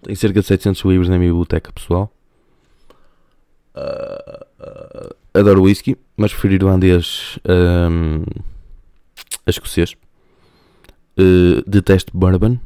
tenho 0.00 0.16
cerca 0.16 0.40
de 0.40 0.46
700 0.46 0.80
livros 0.86 1.10
na 1.10 1.18
minha 1.18 1.28
biblioteca 1.28 1.70
pessoal. 1.70 2.10
Uh, 3.76 4.46
uh, 4.60 5.14
adoro 5.34 5.64
whisky, 5.64 5.98
mas 6.16 6.32
prefiro 6.32 6.54
irlandês 6.54 7.38
escocês. 9.50 9.94
Uh, 11.18 11.62
detesto 11.66 12.16
bourbon. 12.16 12.58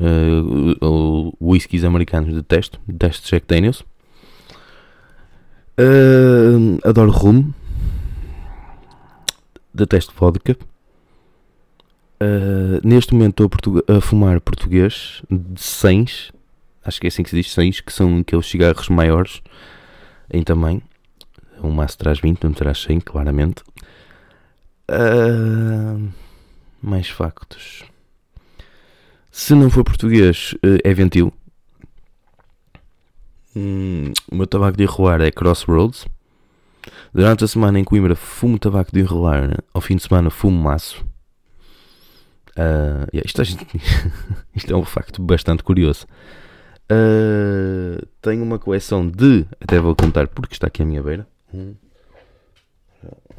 Uh, 0.00 1.32
whiskies 1.40 1.84
americanos 1.84 2.34
detesto. 2.34 2.80
Detesto 2.86 3.28
Jack 3.28 3.46
Daniels. 3.46 3.84
Uh, 5.78 6.78
adoro 6.84 7.10
rum. 7.10 7.52
Detesto 9.74 10.12
vodka. 10.16 10.56
Uh, 12.22 12.78
neste 12.84 13.14
momento 13.14 13.44
estou 13.44 13.82
a, 13.88 13.96
a, 13.96 14.00
fumar 14.00 14.40
português 14.40 15.22
de 15.28 15.60
100, 15.60 16.04
acho 16.84 17.00
que 17.00 17.06
é 17.06 17.08
assim 17.08 17.24
que 17.24 17.30
se 17.30 17.34
diz, 17.34 17.52
100, 17.52 17.72
que 17.84 17.92
são 17.92 18.18
aqueles 18.18 18.46
cigarros 18.46 18.88
maiores 18.88 19.42
em 20.32 20.40
tamanho. 20.44 20.80
Um 21.60 21.70
maço 21.72 21.98
traz 21.98 22.20
20, 22.20 22.44
não 22.44 22.52
traz 22.52 22.80
100, 22.82 23.00
claramente. 23.00 23.64
Mais 26.82 27.08
factos. 27.08 27.84
Se 29.30 29.54
não 29.54 29.70
for 29.70 29.82
português, 29.84 30.54
uh, 30.64 30.78
é 30.84 30.92
ventil. 30.92 31.32
Hum, 33.56 34.12
o 34.30 34.36
meu 34.36 34.46
tabaco 34.46 34.76
de 34.76 34.84
enrolar 34.84 35.20
é 35.20 35.30
Crossroads. 35.30 36.06
Durante 37.14 37.44
a 37.44 37.48
semana 37.48 37.78
em 37.78 37.84
Coimbra 37.84 38.14
fumo 38.14 38.58
tabaco 38.58 38.92
de 38.92 39.00
enrolar. 39.00 39.62
Ao 39.72 39.80
fim 39.80 39.96
de 39.96 40.02
semana 40.02 40.30
fumo 40.30 40.62
maço. 40.62 41.04
Uh, 42.58 43.08
yeah, 43.14 43.24
isto, 43.24 43.42
isto, 44.54 44.72
é 44.72 44.76
um 44.76 44.84
facto 44.84 45.22
bastante 45.22 45.62
curioso. 45.62 46.06
Uh, 46.90 48.04
tenho 48.20 48.42
uma 48.42 48.58
coleção 48.58 49.08
de. 49.08 49.46
Até 49.60 49.78
vou 49.80 49.96
contar 49.96 50.28
porque 50.28 50.54
está 50.54 50.66
aqui 50.66 50.82
à 50.82 50.84
minha 50.84 51.02
beira. 51.02 51.26
Um, 51.54 51.74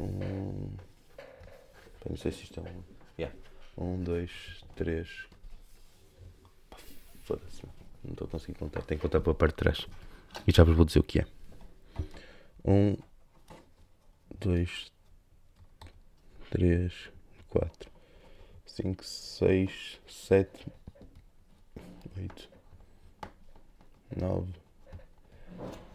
um, 0.00 0.70
não 2.08 2.16
sei 2.16 2.32
se 2.32 2.44
isto 2.44 2.60
é 2.60 2.70
um. 2.70 2.82
Yeah. 3.18 3.36
Um, 3.76 4.02
dois, 4.02 4.30
três. 4.74 5.26
Foda-se. 7.22 7.62
Não 8.02 8.12
estou 8.12 8.26
a 8.26 8.30
conseguir 8.30 8.58
contar. 8.58 8.82
Tenho 8.82 9.00
que 9.00 9.06
contar 9.06 9.20
para 9.20 9.32
a 9.32 9.34
parte 9.34 9.54
de 9.54 9.58
trás. 9.58 9.86
E 10.46 10.52
já 10.52 10.64
vos 10.64 10.76
vou 10.76 10.84
dizer 10.84 10.98
o 10.98 11.04
que 11.04 11.20
é. 11.20 11.26
Um, 12.64 12.96
dois, 14.40 14.90
três, 16.50 17.10
quatro, 17.48 17.90
cinco, 18.66 19.04
seis, 19.04 20.00
sete, 20.06 20.66
oito. 22.18 22.54
9, 24.16 24.52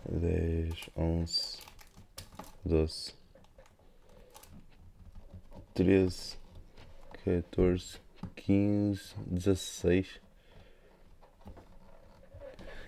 10, 0.09 0.89
11, 0.97 1.57
12, 2.65 3.13
13, 5.73 6.37
14, 7.25 7.99
15, 8.35 9.01
16. 9.27 10.07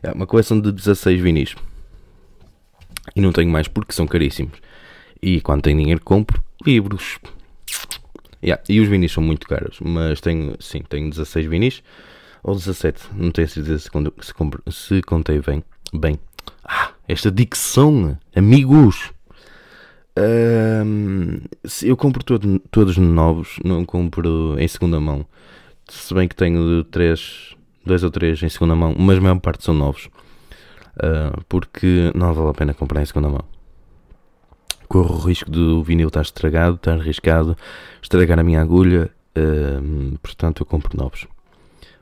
É 0.04 0.12
uma 0.12 0.26
coleção 0.26 0.60
de 0.60 0.72
16 0.72 1.22
vinis. 1.22 1.56
E 3.16 3.22
não 3.22 3.32
tenho 3.32 3.50
mais 3.50 3.68
porque 3.68 3.94
são 3.94 4.08
caríssimos. 4.08 4.60
E 5.22 5.42
quando 5.42 5.62
tenho 5.64 5.80
dinheiro 5.80 6.02
compro 6.02 6.44
livros. 6.66 7.20
Yeah, 8.44 8.62
e 8.68 8.80
os 8.80 8.88
vinis 8.88 9.12
são 9.12 9.24
muito 9.24 9.48
caros. 9.48 9.80
Mas 9.80 10.20
tenho, 10.20 10.56
sim, 10.60 10.82
tenho 10.82 11.10
16 11.10 11.46
vinis 11.46 11.84
ou 12.44 12.56
17, 12.56 13.10
não 13.14 13.32
tenho 13.32 13.48
certeza 13.48 13.78
se, 13.78 13.90
se, 13.90 14.72
se 14.72 15.02
contei 15.04 15.40
bem. 15.42 15.64
Bem, 15.94 16.20
ah, 16.64 16.94
esta 17.08 17.32
dicção, 17.32 18.18
amigos. 18.36 19.12
Eu 21.84 21.96
compro 21.96 22.24
todo, 22.24 22.60
todos 22.72 22.98
novos, 22.98 23.58
não 23.64 23.86
compro 23.86 24.56
em 24.60 24.68
segunda 24.68 25.00
mão. 25.00 25.26
Se 25.88 26.14
bem 26.14 26.28
que 26.28 26.36
tenho 26.36 26.84
três, 26.86 27.56
dois 27.86 28.04
ou 28.04 28.12
três 28.12 28.42
em 28.44 28.50
segunda 28.50 28.76
mão, 28.76 28.96
mas 28.98 29.18
a 29.18 29.22
maior 29.22 29.40
parte 29.40 29.64
são 29.64 29.74
novos. 29.74 30.10
Uh, 30.98 31.42
porque 31.48 32.12
não 32.14 32.34
vale 32.34 32.50
a 32.50 32.54
pena 32.54 32.74
comprar 32.74 33.02
em 33.02 33.06
segunda 33.06 33.30
mão. 33.30 33.44
Corro 34.88 35.16
o 35.16 35.20
risco 35.20 35.50
do 35.50 35.82
vinil 35.82 36.10
estar 36.10 36.22
estragado, 36.22 36.76
estar 36.76 37.00
arriscado, 37.00 37.58
estragar 38.02 38.38
a 38.40 38.44
minha 38.44 38.62
agulha, 38.62 39.10
uh, 39.38 40.18
portanto 40.20 40.62
eu 40.62 40.66
compro 40.66 40.98
novos. 40.98 41.28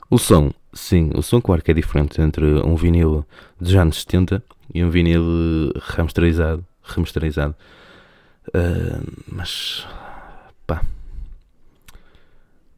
O 0.09 0.17
som, 0.17 0.51
sim, 0.73 1.11
o 1.13 1.21
som 1.21 1.39
claro 1.39 1.61
que 1.61 1.69
é 1.69 1.73
diferente 1.73 2.19
entre 2.19 2.45
um 2.65 2.75
vinil 2.75 3.23
dos 3.61 3.75
anos 3.75 4.01
70 4.01 4.43
e 4.73 4.83
um 4.83 4.89
vinil 4.89 5.71
remasterizado, 5.79 6.65
remasterizado. 6.83 7.55
Uh, 8.47 9.23
mas 9.31 9.85
pá. 10.65 10.81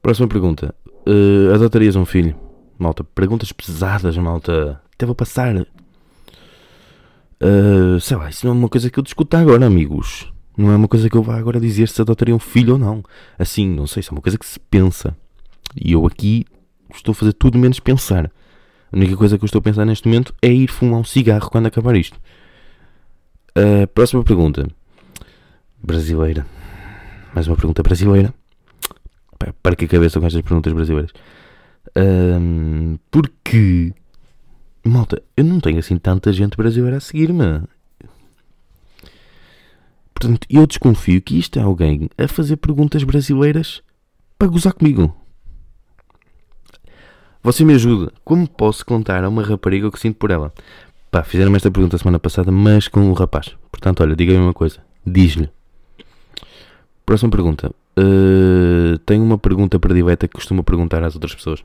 Próxima 0.02 0.28
pergunta. 0.28 0.74
Uh, 1.08 1.54
adotarias 1.54 1.96
um 1.96 2.06
filho? 2.06 2.36
Malta, 2.78 3.04
perguntas 3.04 3.52
pesadas, 3.52 4.18
malta. 4.18 4.82
Até 4.94 5.06
vou 5.06 5.16
passar. 5.16 5.56
Uh, 7.42 8.00
sei 8.00 8.18
lá, 8.18 8.30
isso 8.30 8.46
não 8.46 8.54
é 8.54 8.58
uma 8.58 8.70
coisa 8.70 8.90
que 8.90 9.00
eu 9.00 9.04
discuto 9.04 9.38
agora, 9.38 9.66
amigos. 9.66 10.32
Não 10.58 10.72
é 10.72 10.76
uma 10.76 10.88
coisa 10.88 11.10
que 11.10 11.16
eu 11.16 11.24
vá 11.24 11.38
agora 11.38 11.60
dizer 11.60 11.88
se 11.88 12.02
adotaria 12.02 12.36
um 12.36 12.40
filho 12.40 12.74
ou 12.74 12.80
não. 12.80 13.04
Assim, 13.38 13.68
não 13.68 13.88
sei, 13.88 14.02
isso 14.02 14.12
é 14.12 14.16
uma 14.16 14.22
coisa 14.22 14.38
que 14.38 14.46
se 14.46 14.60
pensa. 14.60 15.16
E 15.76 15.94
eu 15.94 16.06
aqui 16.06 16.46
estou 16.94 17.14
a 17.14 17.16
fazer 17.16 17.34
tudo 17.34 17.58
menos 17.58 17.80
pensar. 17.80 18.32
A 18.92 18.98
única 18.98 19.16
coisa 19.16 19.38
que 19.38 19.44
eu 19.44 19.46
estou 19.46 19.60
a 19.60 19.64
pensar 19.64 19.86
neste 19.86 20.08
momento 20.08 20.34
é 20.42 20.50
ir 20.50 20.68
fumar 20.68 21.00
um 21.00 21.04
cigarro 21.04 21.50
quando 21.50 21.68
acabar 21.68 21.96
isto. 21.96 22.20
Uh, 23.58 23.88
próxima 23.88 24.24
pergunta. 24.24 24.68
Brasileira. 25.84 26.46
Mais 27.34 27.48
uma 27.48 27.56
pergunta 27.56 27.82
brasileira. 27.82 28.34
Para 29.64 29.76
que 29.76 29.86
a 29.86 29.88
cabeça 29.88 30.20
com 30.20 30.28
estas 30.28 30.42
perguntas 30.42 30.74
brasileiras. 30.74 31.12
Um, 31.96 32.98
porque. 33.10 33.94
Malta, 34.84 35.22
eu 35.36 35.44
não 35.44 35.60
tenho 35.60 35.80
assim 35.80 35.98
tanta 35.98 36.32
gente 36.32 36.58
brasileira 36.58 36.98
a 36.98 37.00
seguir-me. 37.00 37.64
Portanto, 40.14 40.46
eu 40.50 40.68
desconfio 40.68 41.22
que 41.22 41.40
isto 41.40 41.58
é 41.58 41.62
alguém 41.64 42.10
a 42.18 42.28
fazer 42.28 42.58
perguntas 42.58 43.04
brasileiras 43.04 43.82
para 44.38 44.48
gozar 44.48 44.74
comigo. 44.74 45.16
Você 47.42 47.66
me 47.66 47.74
ajuda. 47.74 48.14
Como 48.24 48.48
posso 48.48 48.86
contar 48.86 49.24
a 49.24 49.30
uma 49.30 49.42
rapariga 49.42 49.88
o 49.88 49.92
que 49.92 50.00
sinto 50.00 50.18
por 50.18 50.30
ela? 50.30 50.54
Pá, 51.10 51.24
fizeram-me 51.24 51.58
esta 51.58 51.72
pergunta 51.72 51.98
semana 51.98 52.20
passada, 52.20 52.52
mas 52.52 52.88
com 52.88 53.10
o 53.10 53.14
rapaz. 53.14 53.56
Portanto, 53.72 54.02
olha, 54.02 54.16
diga-me 54.16 54.38
uma 54.38 54.54
coisa. 54.54 54.80
Diz-lhe. 55.06 55.50
Próxima 57.12 57.30
pergunta. 57.30 57.70
Uh, 58.00 58.98
tenho 59.00 59.22
uma 59.22 59.38
pergunta 59.38 59.78
predileta 59.78 60.30
que 60.30 60.34
costumo 60.34 60.64
perguntar 60.64 61.04
às 61.04 61.14
outras 61.14 61.36
pessoas. 61.36 61.62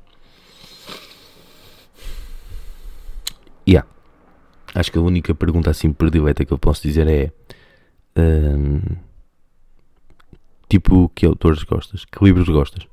Yeah. 3.64 3.88
Acho 4.74 4.90
que 4.90 4.98
a 4.98 5.00
única 5.00 5.36
pergunta 5.36 5.70
assim 5.70 5.92
predileta 5.92 6.44
que 6.44 6.52
eu 6.52 6.58
posso 6.58 6.82
dizer 6.82 7.06
é. 7.06 7.30
Uh, 8.18 8.96
tipo, 10.68 11.12
que 11.14 11.24
autores 11.24 11.62
gostas? 11.62 12.04
Que 12.04 12.24
livros 12.24 12.48
gostas? 12.48 12.84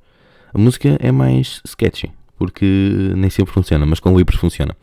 A 0.54 0.60
música 0.60 0.96
é 1.00 1.12
mais 1.12 1.60
sketchy 1.66 2.12
porque 2.38 2.68
nem 3.16 3.32
sempre 3.32 3.52
funciona, 3.52 3.84
mas 3.84 4.00
com 4.00 4.16
livros 4.16 4.40
funciona. 4.40 4.78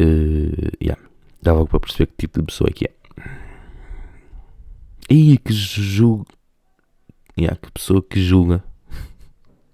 Uh, 0.00 0.70
yeah. 0.80 1.02
Dá 1.42 1.52
logo 1.52 1.66
para 1.66 1.80
perceber 1.80 2.06
que 2.06 2.16
tipo 2.16 2.38
de 2.38 2.46
pessoa 2.46 2.70
é 2.70 2.72
que 2.72 2.84
é. 2.84 3.45
E 5.08 5.38
que 5.38 5.52
julga. 5.52 6.24
Yeah, 7.38 7.58
que 7.60 7.70
pessoa 7.70 8.02
que 8.02 8.20
julga. 8.20 8.64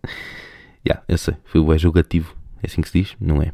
yeah, 0.87 1.03
eu 1.09 1.17
sei, 1.17 1.37
foi 1.45 1.61
o 1.61 1.79
julgativo. 1.79 2.35
É 2.63 2.67
assim 2.67 2.81
que 2.81 2.89
se 2.89 3.03
diz? 3.03 3.17
Não 3.21 3.43
é? 3.43 3.53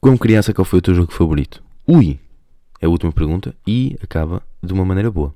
Como 0.00 0.18
criança, 0.18 0.54
qual 0.54 0.64
foi 0.64 0.78
o 0.78 0.82
teu 0.82 0.94
jogo 0.94 1.12
favorito? 1.12 1.62
Ui! 1.86 2.20
É 2.80 2.86
a 2.86 2.88
última 2.88 3.12
pergunta 3.12 3.54
e 3.66 3.96
acaba 4.02 4.42
de 4.62 4.72
uma 4.72 4.84
maneira 4.84 5.10
boa. 5.10 5.34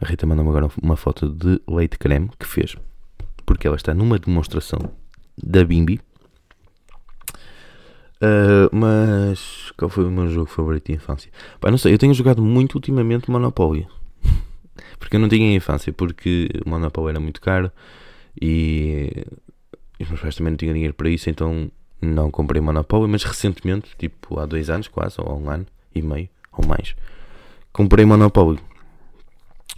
A 0.00 0.06
Rita 0.06 0.26
mandou-me 0.26 0.50
agora 0.50 0.68
uma 0.82 0.96
foto 0.96 1.28
de 1.28 1.60
leite 1.68 1.98
creme 1.98 2.30
que 2.38 2.46
fez 2.46 2.76
porque 3.44 3.66
ela 3.66 3.76
está 3.76 3.94
numa 3.94 4.18
demonstração 4.18 4.78
da 5.36 5.64
Bimbi. 5.64 6.00
Uh, 8.22 8.74
mas 8.74 9.72
qual 9.76 9.88
foi 9.88 10.04
o 10.04 10.10
meu 10.10 10.28
jogo 10.28 10.46
favorito 10.46 10.86
de 10.86 10.92
infância? 10.92 11.30
Pá, 11.60 11.70
não 11.70 11.78
sei, 11.78 11.92
eu 11.92 11.98
tenho 11.98 12.14
jogado 12.14 12.42
muito 12.42 12.74
ultimamente 12.74 13.30
Monopoly. 13.30 13.86
porque 14.98 15.16
eu 15.16 15.20
não 15.20 15.28
tinha 15.28 15.54
infância, 15.54 15.92
porque 15.92 16.48
Monopoly 16.64 17.10
era 17.10 17.20
muito 17.20 17.40
caro 17.40 17.70
e 18.40 19.26
os 20.00 20.08
meus 20.08 20.20
pais 20.20 20.36
também 20.36 20.52
não 20.52 20.56
tinham 20.56 20.74
dinheiro 20.74 20.94
para 20.94 21.08
isso, 21.08 21.28
então 21.30 21.70
não 22.00 22.30
comprei 22.30 22.60
Monopoly. 22.60 23.10
Mas 23.10 23.24
recentemente, 23.24 23.90
tipo 23.98 24.38
há 24.38 24.46
dois 24.46 24.70
anos 24.70 24.88
quase, 24.88 25.16
ou 25.20 25.40
um 25.40 25.50
ano 25.50 25.66
e 25.94 26.02
meio, 26.02 26.28
ou 26.52 26.66
mais, 26.66 26.94
comprei 27.72 28.04
Monopoly. 28.04 28.58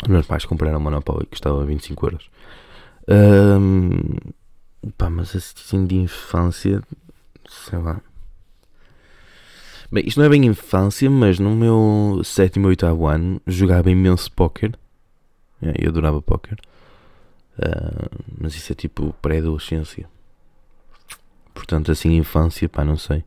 Os 0.03 0.09
meus 0.09 0.27
pais 0.27 0.45
compraram 0.45 0.79
Monopoly, 0.79 1.27
que 1.27 1.37
estava 1.37 1.63
a 1.63 1.65
25 1.65 2.07
euros. 2.07 2.31
Um, 3.09 3.91
pá, 4.97 5.09
mas 5.09 5.35
assim 5.35 5.87
de 5.87 5.97
infância, 5.97 6.83
sei 7.49 7.79
lá. 7.79 8.01
Bem, 9.91 10.05
isto 10.07 10.19
não 10.19 10.27
é 10.27 10.29
bem 10.29 10.45
infância, 10.47 11.09
mas 11.09 11.39
no 11.39 11.55
meu 11.55 12.23
sétimo 12.25 12.67
ou 12.67 12.71
oitavo 12.71 13.07
ano 13.07 13.41
jogava 13.47 13.91
imenso 13.91 14.31
póquer. 14.33 14.77
É, 15.63 15.75
eu 15.79 15.91
adorava 15.91 16.21
póquer. 16.21 16.59
Uh, 17.59 18.25
mas 18.39 18.55
isso 18.55 18.73
é 18.73 18.75
tipo 18.75 19.15
pré-adolescência. 19.23 20.09
Portanto, 21.55 21.91
assim, 21.91 22.17
infância, 22.17 22.69
pá, 22.69 22.85
não 22.85 22.97
sei. 22.97 23.25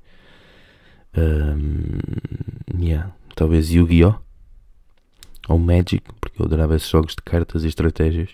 Um, 1.17 2.83
yeah. 2.83 3.11
Talvez 3.35 3.71
Yu-Gi-Oh! 3.71 4.15
Ou 5.47 5.57
Magic, 5.57 6.03
porque 6.21 6.39
eu 6.41 6.45
adorava 6.45 6.75
esses 6.75 6.87
jogos 6.87 7.15
de 7.15 7.23
cartas 7.23 7.63
e 7.63 7.67
estratégias. 7.67 8.29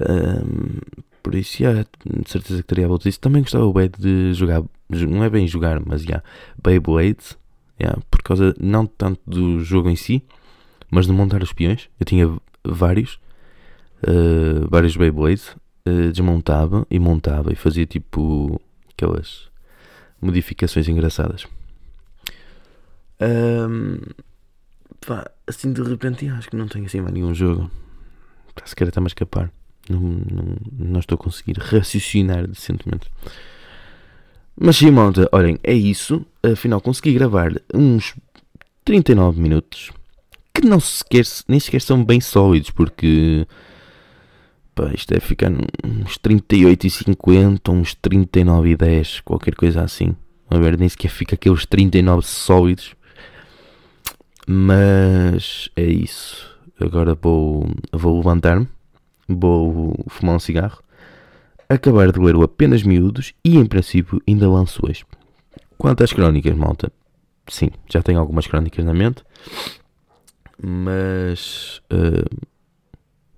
Um, 0.00 0.80
por 1.22 1.34
isso, 1.36 1.62
yeah, 1.62 1.86
de 2.04 2.28
certeza 2.28 2.60
que 2.60 2.66
teria 2.66 2.88
volta 2.88 3.08
disso. 3.08 3.20
Também 3.20 3.42
gostava 3.42 3.72
bem 3.72 3.88
de 3.96 4.34
jogar, 4.34 4.64
não 5.00 5.24
é 5.24 5.30
bem 5.30 5.46
jogar, 5.46 5.80
mas 5.84 6.02
yeah, 6.02 6.22
Beyblade, 6.62 7.36
yeah, 7.80 8.00
por 8.10 8.22
causa 8.22 8.54
não 8.60 8.86
tanto 8.86 9.20
do 9.26 9.60
jogo 9.64 9.88
em 9.88 9.96
si, 9.96 10.22
mas 10.90 11.06
de 11.06 11.12
montar 11.12 11.42
os 11.42 11.52
peões. 11.52 11.88
Eu 11.98 12.04
tinha 12.04 12.30
vários, 12.64 13.18
uh, 14.04 14.68
vários 14.68 14.96
Beyblades, 14.96 15.48
uh, 15.88 16.12
desmontava 16.12 16.86
e 16.90 16.98
montava 16.98 17.52
e 17.52 17.56
fazia 17.56 17.86
tipo 17.86 18.60
aquelas 18.90 19.48
modificações 20.20 20.88
engraçadas. 20.88 21.46
Um, 23.20 23.98
pá, 25.06 25.30
assim 25.46 25.72
de 25.72 25.82
repente, 25.82 26.28
acho 26.28 26.50
que 26.50 26.56
não 26.56 26.68
tenho 26.68 26.86
assim 26.86 27.00
mais 27.00 27.14
nenhum 27.14 27.34
jogo. 27.34 27.70
Se 28.64 28.76
calhar 28.76 28.90
está-me 28.90 29.06
a 29.06 29.08
escapar. 29.08 29.50
Não, 29.88 30.00
não, 30.00 30.56
não 30.72 31.00
estou 31.00 31.16
a 31.16 31.18
conseguir 31.18 31.58
raciocinar 31.58 32.46
decentemente. 32.46 33.10
Mas 34.58 34.76
sim, 34.76 34.90
malta, 34.90 35.28
olhem, 35.32 35.58
é 35.62 35.72
isso. 35.72 36.24
Afinal, 36.42 36.80
consegui 36.80 37.14
gravar 37.14 37.52
uns 37.74 38.14
39 38.84 39.40
minutos 39.40 39.90
que 40.54 40.66
não 40.66 40.78
sequer, 40.78 41.24
nem 41.48 41.58
sequer 41.58 41.80
são 41.80 42.04
bem 42.04 42.20
sólidos, 42.20 42.70
porque 42.70 43.46
pá, 44.74 44.90
isto 44.94 45.12
é 45.14 45.20
ficar 45.20 45.50
uns 45.84 46.18
38 46.18 46.86
e 46.86 46.90
50, 46.90 47.72
uns 47.72 47.94
39 47.94 48.70
e 48.70 48.76
10, 48.76 49.20
qualquer 49.20 49.54
coisa 49.54 49.82
assim. 49.82 50.14
A 50.50 50.58
ver, 50.58 50.78
nem 50.78 50.88
sequer 50.88 51.08
fica 51.08 51.34
aqueles 51.34 51.64
39 51.64 52.26
sólidos. 52.26 52.94
Mas 54.46 55.70
é 55.76 55.84
isso. 55.84 56.50
Agora 56.78 57.14
vou, 57.14 57.66
vou 57.92 58.16
levantar-me 58.18 58.68
vou 59.28 59.94
fumar 60.08 60.36
um 60.36 60.40
cigarro, 60.40 60.82
acabar 61.74 62.10
de 62.10 62.18
ler 62.18 62.36
o 62.36 62.42
Apenas 62.42 62.82
Miúdos 62.82 63.32
e, 63.44 63.56
em 63.56 63.66
princípio, 63.66 64.22
ainda 64.26 64.48
lanço 64.48 64.80
hoje. 64.86 65.04
Quanto 65.78 66.04
às 66.04 66.12
crónicas, 66.12 66.56
malta, 66.56 66.92
sim, 67.48 67.70
já 67.90 68.02
tenho 68.02 68.18
algumas 68.18 68.46
crónicas 68.46 68.84
na 68.84 68.94
mente, 68.94 69.24
mas 70.62 71.82
uh, 71.92 72.48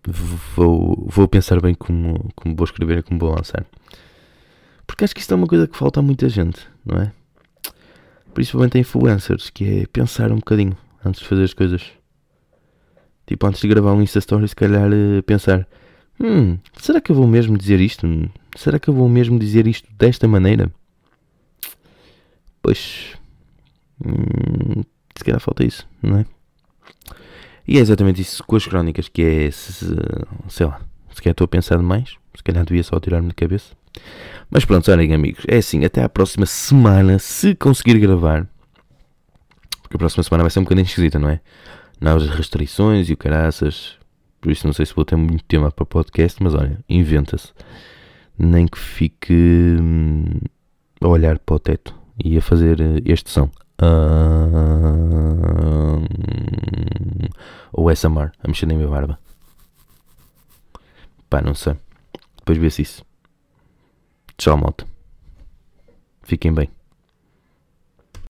vou, 0.06 1.06
vou 1.08 1.26
pensar 1.26 1.60
bem 1.60 1.74
como, 1.74 2.30
como 2.34 2.54
vou 2.54 2.64
escrever 2.64 2.98
e 2.98 3.02
como 3.02 3.18
vou 3.18 3.34
lançar. 3.34 3.64
Porque 4.86 5.04
acho 5.04 5.14
que 5.14 5.20
isto 5.20 5.32
é 5.32 5.36
uma 5.36 5.46
coisa 5.46 5.66
que 5.66 5.76
falta 5.76 6.00
a 6.00 6.02
muita 6.02 6.28
gente, 6.28 6.60
não 6.84 7.00
é? 7.00 7.12
Principalmente 8.34 8.76
a 8.76 8.80
influencers, 8.80 9.48
que 9.48 9.80
é 9.80 9.86
pensar 9.86 10.30
um 10.30 10.36
bocadinho 10.36 10.76
antes 11.04 11.20
de 11.20 11.28
fazer 11.28 11.44
as 11.44 11.54
coisas. 11.54 11.82
Tipo, 13.26 13.46
antes 13.46 13.60
de 13.60 13.68
gravar 13.68 13.92
um 13.92 14.02
Insta 14.02 14.18
Story, 14.18 14.46
se 14.48 14.56
calhar 14.56 14.90
uh, 14.90 15.22
pensar: 15.22 15.66
Hum, 16.20 16.58
será 16.76 17.00
que 17.00 17.10
eu 17.10 17.16
vou 17.16 17.26
mesmo 17.26 17.56
dizer 17.58 17.80
isto? 17.80 18.06
Será 18.56 18.78
que 18.78 18.88
eu 18.88 18.94
vou 18.94 19.08
mesmo 19.08 19.38
dizer 19.38 19.66
isto 19.66 19.88
desta 19.96 20.28
maneira? 20.28 20.70
Pois. 22.62 23.14
Hum, 24.04 24.82
se 25.16 25.24
calhar 25.24 25.40
falta 25.40 25.64
isso, 25.64 25.86
não 26.02 26.18
é? 26.18 26.26
E 27.66 27.78
é 27.78 27.80
exatamente 27.80 28.20
isso 28.20 28.44
com 28.44 28.56
as 28.56 28.66
crónicas, 28.66 29.08
que 29.08 29.22
é. 29.22 29.50
Se, 29.50 29.86
sei 30.48 30.66
lá, 30.66 30.80
se 31.12 31.22
calhar 31.22 31.32
estou 31.32 31.46
a 31.46 31.48
pensar 31.48 31.76
demais, 31.76 32.16
se 32.34 32.42
calhar 32.42 32.64
devia 32.64 32.82
só 32.82 33.00
tirar-me 33.00 33.28
de 33.28 33.34
cabeça. 33.34 33.74
Mas 34.50 34.64
pronto, 34.64 34.90
olhem 34.90 35.14
amigos, 35.14 35.44
é 35.48 35.56
assim, 35.56 35.84
até 35.84 36.02
à 36.02 36.08
próxima 36.08 36.46
semana, 36.46 37.18
se 37.18 37.54
conseguir 37.54 37.98
gravar. 37.98 38.46
Porque 39.82 39.96
a 39.96 39.98
próxima 39.98 40.22
semana 40.22 40.44
vai 40.44 40.50
ser 40.50 40.58
um 40.60 40.64
bocadinho 40.64 40.86
esquisita, 40.86 41.18
não 41.18 41.28
é? 41.28 41.40
Novas 42.00 42.28
restrições 42.28 43.08
e 43.08 43.12
o 43.12 43.16
caraças. 43.16 43.96
Por 44.44 44.52
isso 44.52 44.66
não 44.66 44.74
sei 44.74 44.84
se 44.84 44.94
vou 44.94 45.06
ter 45.06 45.16
muito 45.16 45.42
tema 45.44 45.70
para 45.70 45.86
podcast, 45.86 46.42
mas 46.42 46.54
olha, 46.54 46.78
inventa-se. 46.86 47.50
Nem 48.38 48.66
que 48.66 48.78
fique 48.78 49.32
hum, 49.80 50.38
a 51.00 51.08
olhar 51.08 51.38
para 51.38 51.54
o 51.54 51.58
teto 51.58 51.94
e 52.22 52.36
a 52.36 52.42
fazer 52.42 52.78
eh, 52.78 53.00
este 53.06 53.30
som. 53.30 53.48
Ah, 53.78 54.92
ou 57.72 57.90
essa 57.90 58.06
mar, 58.10 58.32
a 58.38 58.46
mexer 58.46 58.66
na 58.66 58.74
minha 58.74 58.86
barba. 58.86 59.18
Pá, 61.30 61.40
não 61.40 61.54
sei. 61.54 61.74
Depois 62.36 62.58
vê-se 62.58 62.82
isso. 62.82 63.02
Tchau, 64.36 64.58
malta. 64.58 64.86
Fiquem 66.22 66.52
bem. 66.52 66.68